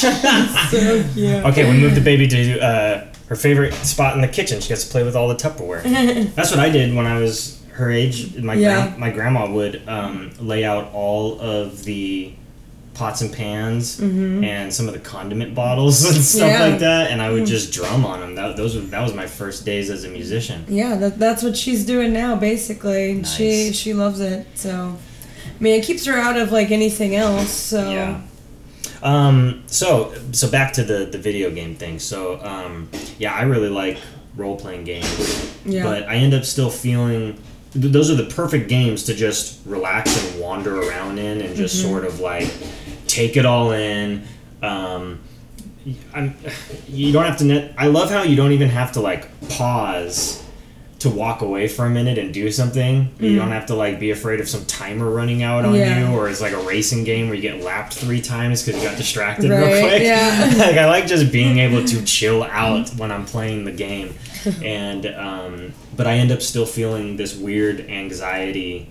So 0.00 1.04
cute. 1.14 1.44
Okay, 1.46 1.70
we 1.70 1.78
moved 1.78 1.94
the 1.94 2.00
baby 2.00 2.26
to 2.28 2.60
uh, 2.60 3.06
her 3.28 3.36
favorite 3.36 3.72
spot 3.74 4.14
in 4.16 4.20
the 4.20 4.28
kitchen. 4.28 4.60
She 4.60 4.68
gets 4.68 4.84
to 4.84 4.90
play 4.90 5.04
with 5.04 5.14
all 5.16 5.28
the 5.28 5.34
Tupperware. 5.36 5.82
That's 6.34 6.50
what 6.50 6.58
I 6.60 6.68
did 6.68 6.94
when 6.94 7.06
I 7.06 7.18
was 7.20 7.61
her 7.72 7.90
age. 7.90 8.36
My 8.36 8.54
Yeah. 8.54 8.86
gran- 8.88 9.00
my 9.00 9.10
grandma 9.10 9.50
would 9.50 9.82
um, 9.88 10.30
lay 10.40 10.64
out 10.64 10.90
all 10.92 11.40
of 11.40 11.84
the 11.84 12.32
pots 12.94 13.22
and 13.22 13.32
pans 13.32 13.98
and 13.98 14.70
some 14.72 14.86
of 14.86 14.92
the 14.92 15.00
condiment 15.00 15.54
bottles 15.54 16.04
and 16.14 16.22
stuff 16.22 16.42
Mm-hmm. 16.50 16.60
Yeah. 16.62 16.68
like 16.68 16.78
that, 16.80 17.10
and 17.10 17.22
I 17.22 17.30
would 17.30 17.46
just 17.46 17.72
drum 17.72 18.04
on 18.04 18.20
them. 18.20 18.34
That 18.34 18.56
those 18.56 18.74
were, 18.76 18.82
that 18.82 19.00
was 19.02 19.14
my 19.14 19.26
first 19.26 19.64
days 19.64 19.88
as 19.90 20.04
a 20.04 20.08
musician. 20.08 20.64
Yeah, 20.68 20.96
that, 20.96 21.18
that's 21.18 21.42
what 21.42 21.56
she's 21.56 21.86
doing 21.86 22.12
now, 22.12 22.36
basically. 22.36 23.12
And 23.12 23.26
She 23.26 23.72
she 23.72 23.94
loves 23.94 24.20
it. 24.20 24.46
So, 24.54 24.70
I 25.48 25.62
mean, 25.62 25.80
it 25.80 25.84
keeps 25.84 26.04
her 26.04 26.14
out 26.18 26.36
of 26.36 26.52
like 26.52 26.70
anything 26.70 27.16
else. 27.16 27.50
So 27.50 27.90
Yeah. 27.90 28.20
Um, 29.02 29.62
so 29.66 30.14
so 30.32 30.50
back 30.50 30.72
to 30.74 30.84
the 30.84 31.06
the 31.06 31.18
video 31.18 31.50
game 31.50 31.74
thing. 31.74 31.98
So 31.98 32.38
um, 32.44 32.88
yeah, 33.18 33.34
I 33.34 33.42
really 33.42 33.68
like 33.70 33.96
role 34.36 34.56
playing 34.56 34.84
games, 34.84 35.52
Yeah. 35.64 35.82
but 35.82 36.04
I 36.08 36.16
end 36.16 36.34
up 36.34 36.44
still 36.44 36.70
feeling 36.70 37.36
those 37.74 38.10
are 38.10 38.14
the 38.14 38.24
perfect 38.34 38.68
games 38.68 39.04
to 39.04 39.14
just 39.14 39.60
relax 39.66 40.16
and 40.32 40.40
wander 40.40 40.80
around 40.82 41.18
in 41.18 41.40
and 41.40 41.56
just 41.56 41.76
Mm-hmm. 41.76 41.88
sort 41.90 42.04
of 42.04 42.20
like 42.20 42.48
take 43.06 43.36
it 43.36 43.46
all 43.46 43.72
in. 43.72 44.24
Um, 44.62 45.20
I'm, 46.14 46.36
you 46.86 47.12
don't 47.12 47.24
have 47.24 47.38
to. 47.38 47.44
Net, 47.44 47.74
I 47.76 47.88
love 47.88 48.10
how 48.10 48.22
you 48.22 48.36
don't 48.36 48.52
even 48.52 48.68
have 48.68 48.92
to 48.92 49.00
like 49.00 49.28
pause 49.48 50.40
to 51.00 51.10
walk 51.10 51.42
away 51.42 51.66
for 51.66 51.84
a 51.84 51.90
minute 51.90 52.16
and 52.18 52.32
do 52.32 52.48
something. 52.52 53.12
You 53.18 53.34
don't 53.34 53.50
have 53.50 53.66
to 53.66 53.74
like 53.74 53.98
be 53.98 54.12
afraid 54.12 54.38
of 54.38 54.48
some 54.48 54.64
timer 54.66 55.10
running 55.10 55.42
out 55.42 55.64
on 55.64 55.72
Mm. 55.72 55.78
Yeah. 55.78 56.10
you, 56.10 56.16
or 56.16 56.28
it's 56.28 56.40
like 56.40 56.52
a 56.52 56.62
racing 56.62 57.02
game 57.02 57.26
where 57.26 57.34
you 57.34 57.42
get 57.42 57.60
lapped 57.64 57.94
three 57.94 58.20
times 58.20 58.62
because 58.62 58.80
you 58.80 58.88
got 58.88 58.96
distracted 58.96 59.50
real 59.50 59.66
quick. 59.80 60.02
yeah. 60.02 60.52
like 60.58 60.76
I 60.76 60.86
like 60.86 61.08
just 61.08 61.32
being 61.32 61.58
able 61.58 61.84
to 61.84 62.04
chill 62.04 62.44
out 62.44 62.90
when 62.90 63.10
I'm 63.10 63.24
playing 63.26 63.64
the 63.64 63.72
game, 63.72 64.14
and 64.62 65.06
um, 65.06 65.72
but 65.96 66.06
I 66.06 66.14
end 66.14 66.32
up 66.32 66.42
still 66.42 66.66
feeling 66.66 67.16
this 67.16 67.36
weird 67.36 67.80
anxiety 67.88 68.90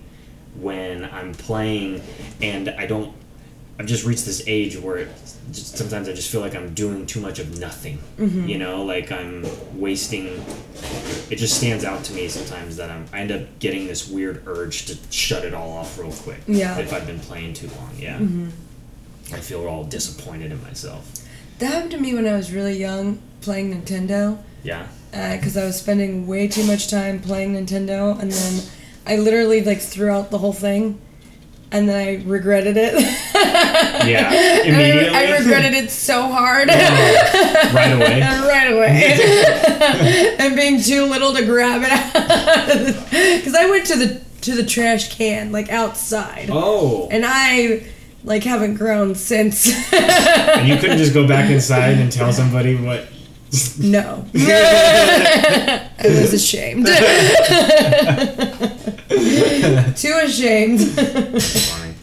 when 0.60 1.04
I'm 1.04 1.32
playing, 1.32 2.02
and 2.40 2.68
I 2.70 2.86
don't. 2.86 3.14
I've 3.78 3.86
just 3.86 4.04
reached 4.04 4.26
this 4.26 4.44
age 4.46 4.76
where 4.78 4.98
it, 4.98 5.08
just, 5.50 5.76
sometimes 5.78 6.08
I 6.08 6.12
just 6.12 6.30
feel 6.30 6.40
like 6.40 6.54
I'm 6.54 6.74
doing 6.74 7.06
too 7.06 7.20
much 7.20 7.38
of 7.38 7.58
nothing. 7.58 7.98
Mm-hmm. 8.18 8.46
You 8.46 8.58
know, 8.58 8.84
like 8.84 9.10
I'm 9.10 9.44
wasting. 9.78 10.44
It 11.30 11.36
just 11.36 11.56
stands 11.56 11.84
out 11.84 12.04
to 12.04 12.12
me 12.12 12.28
sometimes 12.28 12.76
that 12.76 12.90
I'm. 12.90 13.06
I 13.12 13.20
end 13.20 13.32
up 13.32 13.58
getting 13.58 13.86
this 13.86 14.08
weird 14.08 14.46
urge 14.46 14.86
to 14.86 14.98
shut 15.10 15.44
it 15.44 15.54
all 15.54 15.72
off 15.72 15.98
real 15.98 16.12
quick. 16.12 16.40
Yeah. 16.46 16.78
If 16.78 16.92
I've 16.92 17.06
been 17.06 17.20
playing 17.20 17.54
too 17.54 17.68
long, 17.68 17.90
yeah. 17.98 18.20
I 19.34 19.40
feel 19.40 19.66
all 19.66 19.84
disappointed 19.84 20.52
in 20.52 20.62
myself. 20.62 21.10
that 21.58 21.72
happened 21.72 21.92
to 21.92 21.98
me 21.98 22.12
when 22.14 22.26
I 22.26 22.34
was 22.34 22.52
really 22.52 22.76
young, 22.78 23.22
playing 23.40 23.72
Nintendo. 23.74 24.38
Yeah. 24.62 24.86
Uh, 25.12 25.36
because 25.36 25.56
I 25.58 25.64
was 25.64 25.78
spending 25.78 26.26
way 26.26 26.48
too 26.48 26.64
much 26.64 26.88
time 26.90 27.20
playing 27.20 27.54
Nintendo, 27.54 28.18
and 28.18 28.32
then 28.32 28.62
I 29.06 29.16
literally 29.16 29.62
like 29.62 29.80
threw 29.80 30.08
out 30.10 30.30
the 30.30 30.38
whole 30.38 30.54
thing, 30.54 30.98
and 31.70 31.86
then 31.88 31.96
I 31.96 32.22
regretted 32.24 32.76
it. 32.78 32.94
Yeah. 34.02 34.30
I, 34.32 34.62
Immediately. 34.66 35.16
I 35.16 35.38
regretted 35.38 35.74
it 35.74 35.88
so 35.90 36.22
hard. 36.22 36.68
right 36.68 37.92
away. 37.92 38.20
right 38.48 38.72
away, 38.72 40.36
and 40.40 40.56
being 40.56 40.80
too 40.82 41.04
little 41.04 41.32
to 41.34 41.44
grab 41.44 41.82
it. 41.84 43.38
Because 43.38 43.54
I 43.54 43.66
went 43.70 43.86
to 43.86 43.96
the 43.96 44.20
to 44.42 44.56
the 44.56 44.64
trash 44.64 45.14
can 45.16 45.52
like 45.52 45.70
outside, 45.70 46.48
Oh. 46.50 47.06
and 47.12 47.24
I 47.24 47.84
like 48.24 48.42
haven't 48.42 48.74
grown 48.74 49.14
since. 49.14 49.68
And 49.92 50.66
you 50.68 50.76
couldn't 50.78 50.98
just 50.98 51.14
go 51.14 51.26
back 51.28 51.48
inside 51.50 51.98
and 51.98 52.10
tell 52.10 52.32
somebody 52.32 52.74
what. 52.74 53.06
No, 53.78 54.24
I 54.34 55.88
was 56.04 56.32
ashamed. 56.34 56.86
too 59.96 60.20
ashamed. 60.22 60.80
Funny. 60.80 61.94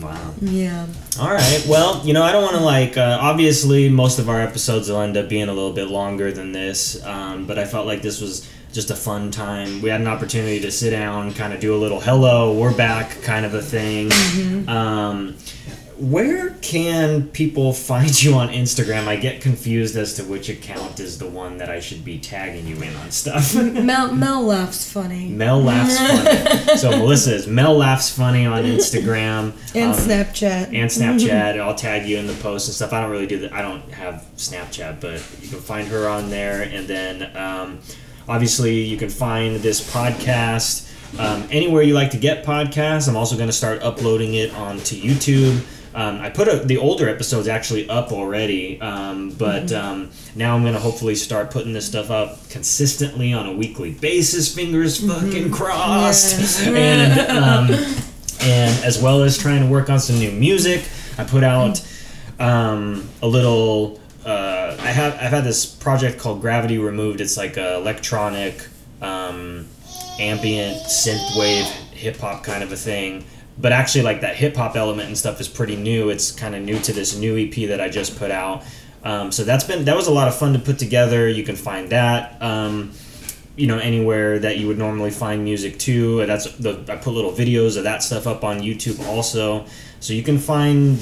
Wow. 0.00 0.34
Yeah. 0.40 0.86
All 1.20 1.30
right. 1.30 1.64
Well, 1.68 2.04
you 2.06 2.14
know, 2.14 2.22
I 2.22 2.32
don't 2.32 2.42
want 2.42 2.56
to 2.56 2.62
like. 2.62 2.96
Uh, 2.96 3.18
obviously, 3.20 3.88
most 3.88 4.18
of 4.18 4.28
our 4.28 4.40
episodes 4.40 4.88
will 4.88 5.00
end 5.00 5.16
up 5.16 5.28
being 5.28 5.48
a 5.48 5.52
little 5.52 5.72
bit 5.72 5.88
longer 5.88 6.32
than 6.32 6.52
this, 6.52 7.04
um, 7.04 7.46
but 7.46 7.58
I 7.58 7.64
felt 7.64 7.86
like 7.86 8.02
this 8.02 8.20
was 8.20 8.48
just 8.72 8.90
a 8.90 8.96
fun 8.96 9.30
time. 9.30 9.82
We 9.82 9.90
had 9.90 10.00
an 10.00 10.06
opportunity 10.06 10.60
to 10.60 10.70
sit 10.70 10.90
down, 10.90 11.32
kind 11.34 11.52
of 11.52 11.60
do 11.60 11.74
a 11.74 11.78
little 11.78 12.00
"hello, 12.00 12.52
we're 12.54 12.74
back" 12.74 13.20
kind 13.22 13.44
of 13.44 13.54
a 13.54 13.62
thing. 13.62 14.10
Um, 14.68 15.36
where 15.98 16.50
can 16.62 17.28
people 17.28 17.72
find 17.72 18.22
you 18.22 18.34
on 18.34 18.48
Instagram? 18.50 19.08
I 19.08 19.16
get 19.16 19.40
confused 19.40 19.96
as 19.96 20.14
to 20.14 20.24
which 20.24 20.48
account 20.48 21.00
is 21.00 21.18
the 21.18 21.26
one 21.26 21.58
that 21.58 21.68
I 21.70 21.80
should 21.80 22.04
be 22.04 22.18
tagging 22.18 22.66
you 22.66 22.76
in 22.80 22.94
on 22.96 23.10
stuff. 23.10 23.54
Mel 23.54 24.12
Mel 24.14 24.42
laughs 24.42 24.90
funny. 24.90 25.28
Mel 25.28 25.60
laughs 25.62 25.96
funny. 25.98 26.76
So 26.78 26.90
Melissa 26.98 27.34
is 27.34 27.46
Mel 27.46 27.76
laughs 27.76 28.10
funny 28.16 28.46
on 28.46 28.62
Instagram 28.64 29.52
And 29.74 29.92
um, 29.92 29.98
Snapchat. 29.98 30.66
and 30.68 30.90
Snapchat. 30.90 31.60
I'll 31.60 31.74
tag 31.74 32.06
you 32.06 32.18
in 32.18 32.26
the 32.26 32.34
post 32.34 32.68
and 32.68 32.74
stuff. 32.74 32.92
I 32.92 33.00
don't 33.00 33.10
really 33.10 33.26
do 33.26 33.40
that. 33.40 33.52
I 33.52 33.62
don't 33.62 33.82
have 33.92 34.24
Snapchat, 34.36 35.00
but 35.00 35.14
you 35.42 35.48
can 35.48 35.60
find 35.60 35.88
her 35.88 36.08
on 36.08 36.30
there. 36.30 36.62
And 36.62 36.86
then 36.86 37.36
um, 37.36 37.80
obviously 38.28 38.82
you 38.82 38.96
can 38.96 39.08
find 39.10 39.56
this 39.56 39.80
podcast 39.92 40.84
um, 41.18 41.48
anywhere 41.50 41.82
you 41.82 41.94
like 41.94 42.10
to 42.10 42.18
get 42.18 42.44
podcasts. 42.44 43.08
I'm 43.08 43.16
also 43.16 43.36
going 43.36 43.48
to 43.48 43.52
start 43.52 43.82
uploading 43.82 44.34
it 44.34 44.54
onto 44.54 44.94
YouTube. 44.94 45.64
Um, 45.98 46.20
I 46.20 46.30
put 46.30 46.46
a, 46.46 46.58
the 46.58 46.78
older 46.78 47.08
episodes 47.08 47.48
actually 47.48 47.88
up 47.90 48.12
already, 48.12 48.80
um, 48.80 49.30
but 49.30 49.72
um, 49.72 50.10
now 50.36 50.54
I'm 50.54 50.62
gonna 50.62 50.78
hopefully 50.78 51.16
start 51.16 51.50
putting 51.50 51.72
this 51.72 51.86
stuff 51.86 52.08
up 52.08 52.48
consistently 52.50 53.32
on 53.32 53.46
a 53.46 53.52
weekly 53.52 53.90
basis. 53.94 54.54
Fingers 54.54 55.04
fucking 55.04 55.50
crossed. 55.50 56.38
Yes. 56.38 56.66
And 56.68 57.30
um, 57.36 57.70
and 58.42 58.84
as 58.84 59.02
well 59.02 59.24
as 59.24 59.36
trying 59.36 59.62
to 59.62 59.68
work 59.68 59.90
on 59.90 59.98
some 59.98 60.20
new 60.20 60.30
music. 60.30 60.88
I 61.18 61.24
put 61.24 61.42
out 61.42 61.84
um, 62.38 63.08
a 63.20 63.26
little. 63.26 64.00
Uh, 64.24 64.76
I 64.78 64.92
have 64.92 65.14
I've 65.14 65.32
had 65.32 65.42
this 65.42 65.66
project 65.66 66.20
called 66.20 66.40
Gravity 66.40 66.78
Removed. 66.78 67.20
It's 67.20 67.36
like 67.36 67.56
a 67.56 67.74
electronic, 67.74 68.68
um, 69.02 69.66
ambient 70.20 70.76
synthwave 70.84 71.64
hip 71.90 72.18
hop 72.18 72.44
kind 72.44 72.62
of 72.62 72.70
a 72.70 72.76
thing. 72.76 73.24
But 73.60 73.72
actually, 73.72 74.02
like 74.02 74.20
that 74.20 74.36
hip 74.36 74.56
hop 74.56 74.76
element 74.76 75.08
and 75.08 75.18
stuff 75.18 75.40
is 75.40 75.48
pretty 75.48 75.76
new. 75.76 76.10
It's 76.10 76.30
kind 76.30 76.54
of 76.54 76.62
new 76.62 76.78
to 76.80 76.92
this 76.92 77.16
new 77.16 77.36
EP 77.36 77.68
that 77.68 77.80
I 77.80 77.88
just 77.88 78.16
put 78.18 78.30
out. 78.30 78.62
Um, 79.02 79.32
so 79.32 79.44
that's 79.44 79.64
been 79.64 79.84
that 79.84 79.96
was 79.96 80.06
a 80.06 80.12
lot 80.12 80.28
of 80.28 80.36
fun 80.36 80.52
to 80.52 80.58
put 80.58 80.78
together. 80.78 81.28
You 81.28 81.44
can 81.44 81.56
find 81.56 81.90
that. 81.90 82.40
Um, 82.40 82.92
you 83.58 83.66
know 83.66 83.78
anywhere 83.78 84.38
that 84.38 84.58
you 84.58 84.68
would 84.68 84.78
normally 84.78 85.10
find 85.10 85.42
music 85.42 85.78
too. 85.78 86.24
That's 86.26 86.50
the 86.56 86.84
I 86.88 86.96
put 86.96 87.12
little 87.12 87.32
videos 87.32 87.76
of 87.76 87.82
that 87.84 88.02
stuff 88.02 88.26
up 88.26 88.44
on 88.44 88.60
YouTube 88.60 89.04
also, 89.06 89.66
so 89.98 90.12
you 90.12 90.22
can 90.22 90.38
find 90.38 90.98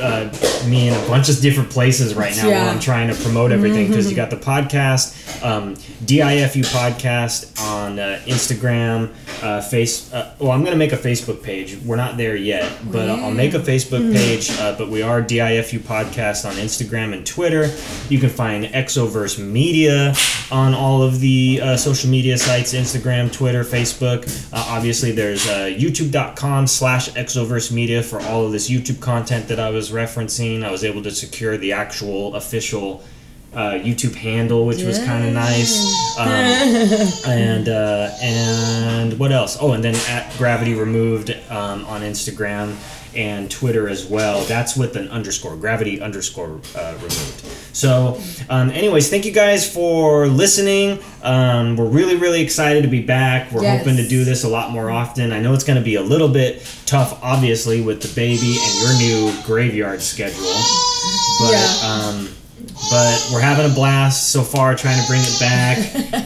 uh, 0.00 0.30
me 0.68 0.88
in 0.88 0.94
a 0.94 1.08
bunch 1.08 1.28
of 1.28 1.40
different 1.40 1.70
places 1.70 2.14
right 2.14 2.34
now 2.36 2.48
Yeah. 2.48 2.62
where 2.64 2.72
I'm 2.72 2.80
trying 2.80 3.08
to 3.08 3.14
promote 3.22 3.52
everything 3.52 3.88
because 3.88 4.08
you 4.10 4.16
got 4.16 4.30
the 4.30 4.36
podcast, 4.36 5.14
um, 5.44 5.74
DIFU 6.04 6.62
podcast 6.72 7.60
on 7.62 7.98
uh, 7.98 8.20
Instagram, 8.26 9.10
uh, 9.42 9.60
face. 9.60 10.12
Uh, 10.12 10.34
well, 10.38 10.52
I'm 10.52 10.64
gonna 10.64 10.76
make 10.76 10.92
a 10.92 10.96
Facebook 10.98 11.42
page. 11.42 11.76
We're 11.84 11.96
not 11.96 12.16
there 12.16 12.36
yet, 12.36 12.70
but 12.90 13.08
I'll 13.08 13.30
make 13.30 13.54
a 13.54 13.58
Facebook 13.58 14.12
page. 14.14 14.50
Uh, 14.58 14.74
but 14.76 14.88
we 14.88 15.02
are 15.02 15.22
DIFU 15.22 15.80
podcast 15.80 16.44
on 16.48 16.54
Instagram 16.56 17.12
and 17.12 17.26
Twitter. 17.26 17.70
You 18.08 18.18
can 18.18 18.30
find 18.30 18.64
Exoverse 18.66 19.38
Media 19.38 20.14
on 20.50 20.74
all 20.74 21.02
of 21.02 21.20
the 21.20 21.60
uh, 21.62 21.76
social 21.76 22.10
media 22.10 22.36
sites: 22.38 22.72
Instagram, 22.74 23.32
Twitter, 23.32 23.64
Facebook. 23.64 24.26
Uh, 24.52 24.64
obviously, 24.68 25.12
there's 25.12 25.46
uh, 25.48 25.66
YouTube.com 25.76 26.66
slash 26.66 27.10
Exoverse 27.10 27.70
Media 27.72 28.02
for 28.02 28.20
all 28.22 28.46
of 28.46 28.52
this 28.52 28.68
YouTube 28.70 29.00
content 29.00 29.48
that 29.50 29.60
I 29.60 29.70
was 29.70 29.90
referencing. 29.90 30.64
I 30.64 30.70
was 30.70 30.84
able 30.84 31.02
to 31.02 31.10
secure 31.10 31.58
the 31.58 31.72
actual 31.72 32.36
official 32.36 33.02
uh, 33.54 33.72
YouTube 33.72 34.14
handle, 34.14 34.64
which 34.66 34.82
was 34.82 34.98
kind 34.98 35.26
of 35.26 35.32
nice. 35.32 36.16
Um, 36.18 36.28
and 37.30 37.68
uh, 37.68 38.10
and 38.22 39.18
what 39.18 39.32
else? 39.32 39.56
Oh, 39.60 39.72
and 39.72 39.82
then 39.82 39.94
at 40.08 40.32
Gravity 40.38 40.74
Removed 40.74 41.30
um, 41.50 41.84
on 41.86 42.02
Instagram 42.02 42.76
and 43.16 43.50
Twitter 43.50 43.88
as 43.88 44.06
well. 44.06 44.44
That's 44.44 44.76
with 44.76 44.94
an 44.96 45.08
underscore, 45.08 45.56
Gravity 45.56 46.00
underscore 46.00 46.60
uh, 46.76 46.92
removed. 46.96 47.44
So, 47.72 48.20
um, 48.48 48.70
anyways, 48.70 49.10
thank 49.10 49.24
you 49.24 49.32
guys 49.32 49.68
for 49.72 50.28
listening. 50.28 51.00
Um, 51.24 51.76
we're 51.76 51.88
really 51.88 52.14
really 52.16 52.40
excited 52.42 52.82
to 52.82 52.88
be 52.88 53.02
back. 53.02 53.50
We're 53.50 53.62
Yes. 53.62 53.80
hoping 53.80 53.96
to 53.96 54.06
do 54.08 54.24
this 54.24 54.44
a 54.44 54.48
lot 54.48 54.70
more 54.70 54.90
often. 54.90 55.32
I 55.32 55.40
know 55.40 55.54
it's 55.54 55.64
going 55.64 55.78
to 55.78 55.84
be 55.84 55.96
a 55.96 56.02
little 56.02 56.28
bit 56.28 56.62
tough, 56.86 57.18
obviously, 57.22 57.80
with 57.80 58.00
the 58.00 58.14
baby 58.14 58.58
and 58.62 58.78
your 58.80 58.94
new 58.98 59.42
graveyard 59.44 60.02
schedule. 60.02 60.44
But 61.40 61.50
Yeah. 61.52 61.80
um, 61.84 62.28
but 62.90 63.30
we're 63.32 63.40
having 63.40 63.70
a 63.70 63.74
blast 63.74 64.30
so 64.30 64.42
far, 64.42 64.74
trying 64.74 65.00
to 65.00 65.06
bring 65.08 65.20
it 65.22 65.40
back, 65.40 65.78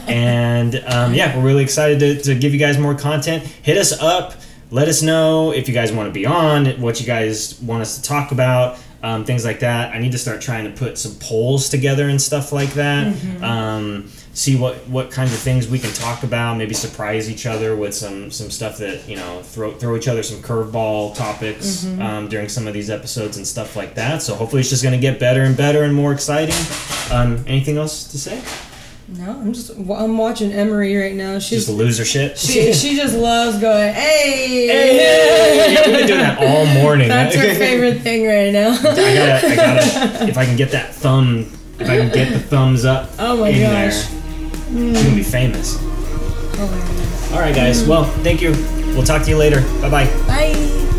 and 0.09 0.75
um, 0.87 1.13
yeah, 1.13 1.35
we're 1.37 1.43
really 1.43 1.63
excited 1.63 1.99
to, 1.99 2.21
to 2.23 2.35
give 2.35 2.53
you 2.53 2.59
guys 2.59 2.77
more 2.77 2.95
content. 2.95 3.43
Hit 3.43 3.77
us 3.77 3.91
up. 4.01 4.35
Let 4.71 4.87
us 4.87 5.01
know 5.01 5.51
if 5.51 5.67
you 5.67 5.73
guys 5.73 5.91
want 5.91 6.07
to 6.07 6.13
be 6.13 6.25
on, 6.25 6.65
what 6.81 6.99
you 6.99 7.05
guys 7.05 7.59
want 7.61 7.81
us 7.81 7.97
to 7.97 8.03
talk 8.03 8.31
about, 8.31 8.79
um, 9.05 9.23
things 9.23 9.45
like 9.45 9.59
that. 9.59 9.93
I 9.93 9.99
need 9.99 10.11
to 10.13 10.17
start 10.17 10.41
trying 10.41 10.65
to 10.65 10.71
put 10.71 10.97
some 10.97 11.13
polls 11.19 11.69
together 11.69 12.09
and 12.09 12.19
stuff 12.19 12.51
like 12.51 12.73
that. 12.73 13.05
Um, 13.43 14.09
see 14.33 14.57
what 14.57 14.75
what 14.89 15.11
kinds 15.11 15.31
of 15.31 15.39
things 15.39 15.67
we 15.67 15.77
can 15.77 15.93
talk 15.93 16.23
about. 16.23 16.57
Maybe 16.57 16.73
surprise 16.73 17.29
each 17.29 17.45
other 17.45 17.75
with 17.75 17.93
some 17.93 18.31
some 18.31 18.49
stuff 18.49 18.77
that 18.79 19.07
you 19.07 19.15
know 19.15 19.41
throw 19.43 19.71
throw 19.73 19.95
each 19.95 20.07
other 20.07 20.23
some 20.23 20.41
curveball 20.41 21.15
topics 21.15 21.85
um, 22.01 22.27
during 22.29 22.49
some 22.49 22.67
of 22.67 22.73
these 22.73 22.89
episodes 22.89 23.37
and 23.37 23.45
stuff 23.45 23.75
like 23.75 23.93
that. 23.93 24.23
So 24.23 24.33
hopefully 24.33 24.61
it's 24.61 24.71
just 24.71 24.81
going 24.81 24.99
to 24.99 25.01
get 25.01 25.19
better 25.19 25.43
and 25.43 25.55
better 25.55 25.83
and 25.83 25.93
more 25.93 26.11
exciting. 26.11 26.55
Um, 27.11 27.43
anything 27.47 27.77
else 27.77 28.05
to 28.11 28.17
say? 28.17 28.41
No, 29.07 29.29
I'm 29.39 29.53
just 29.53 29.69
I'm 29.77 30.17
watching 30.17 30.51
Emery 30.51 30.95
right 30.97 31.13
now. 31.13 31.37
She's 31.37 31.65
Just 31.67 31.77
loser 31.77 32.03
shit. 32.03 32.37
she, 32.39 32.73
she 32.73 32.95
just 32.95 33.15
loves 33.15 33.59
going, 33.59 33.93
hey. 33.93 34.67
Hey! 34.67 35.73
Yeah, 35.73 35.81
we've 35.87 35.97
been 35.97 36.07
doing 36.07 36.19
that 36.21 36.39
all 36.39 36.65
morning. 36.81 37.07
That's 37.09 37.35
her 37.35 37.53
favorite 37.53 38.01
thing 38.01 38.25
right 38.25 38.51
now. 38.51 38.71
I 38.71 38.83
gotta, 38.83 39.47
I 39.47 39.55
gotta. 39.55 40.27
If 40.27 40.37
I 40.39 40.45
can 40.45 40.55
get 40.55 40.71
that 40.71 40.93
thumb, 40.95 41.51
if 41.79 41.87
I 41.87 41.97
can 41.97 42.11
get 42.11 42.33
the 42.33 42.39
thumbs 42.39 42.83
up 42.83 43.11
Oh 43.19 43.37
my 43.37 43.49
in 43.49 43.61
gosh. 43.61 43.71
there, 43.71 43.91
she's 44.91 45.03
gonna 45.03 45.15
be 45.15 45.23
famous. 45.23 45.77
Oh 46.57 47.31
All 47.33 47.39
right, 47.39 47.53
guys. 47.53 47.87
Well, 47.87 48.05
thank 48.23 48.41
you. 48.41 48.51
We'll 48.95 49.03
talk 49.03 49.21
to 49.23 49.29
you 49.29 49.37
later. 49.37 49.61
Bye 49.81 49.89
bye. 49.89 50.05
Bye. 50.25 50.91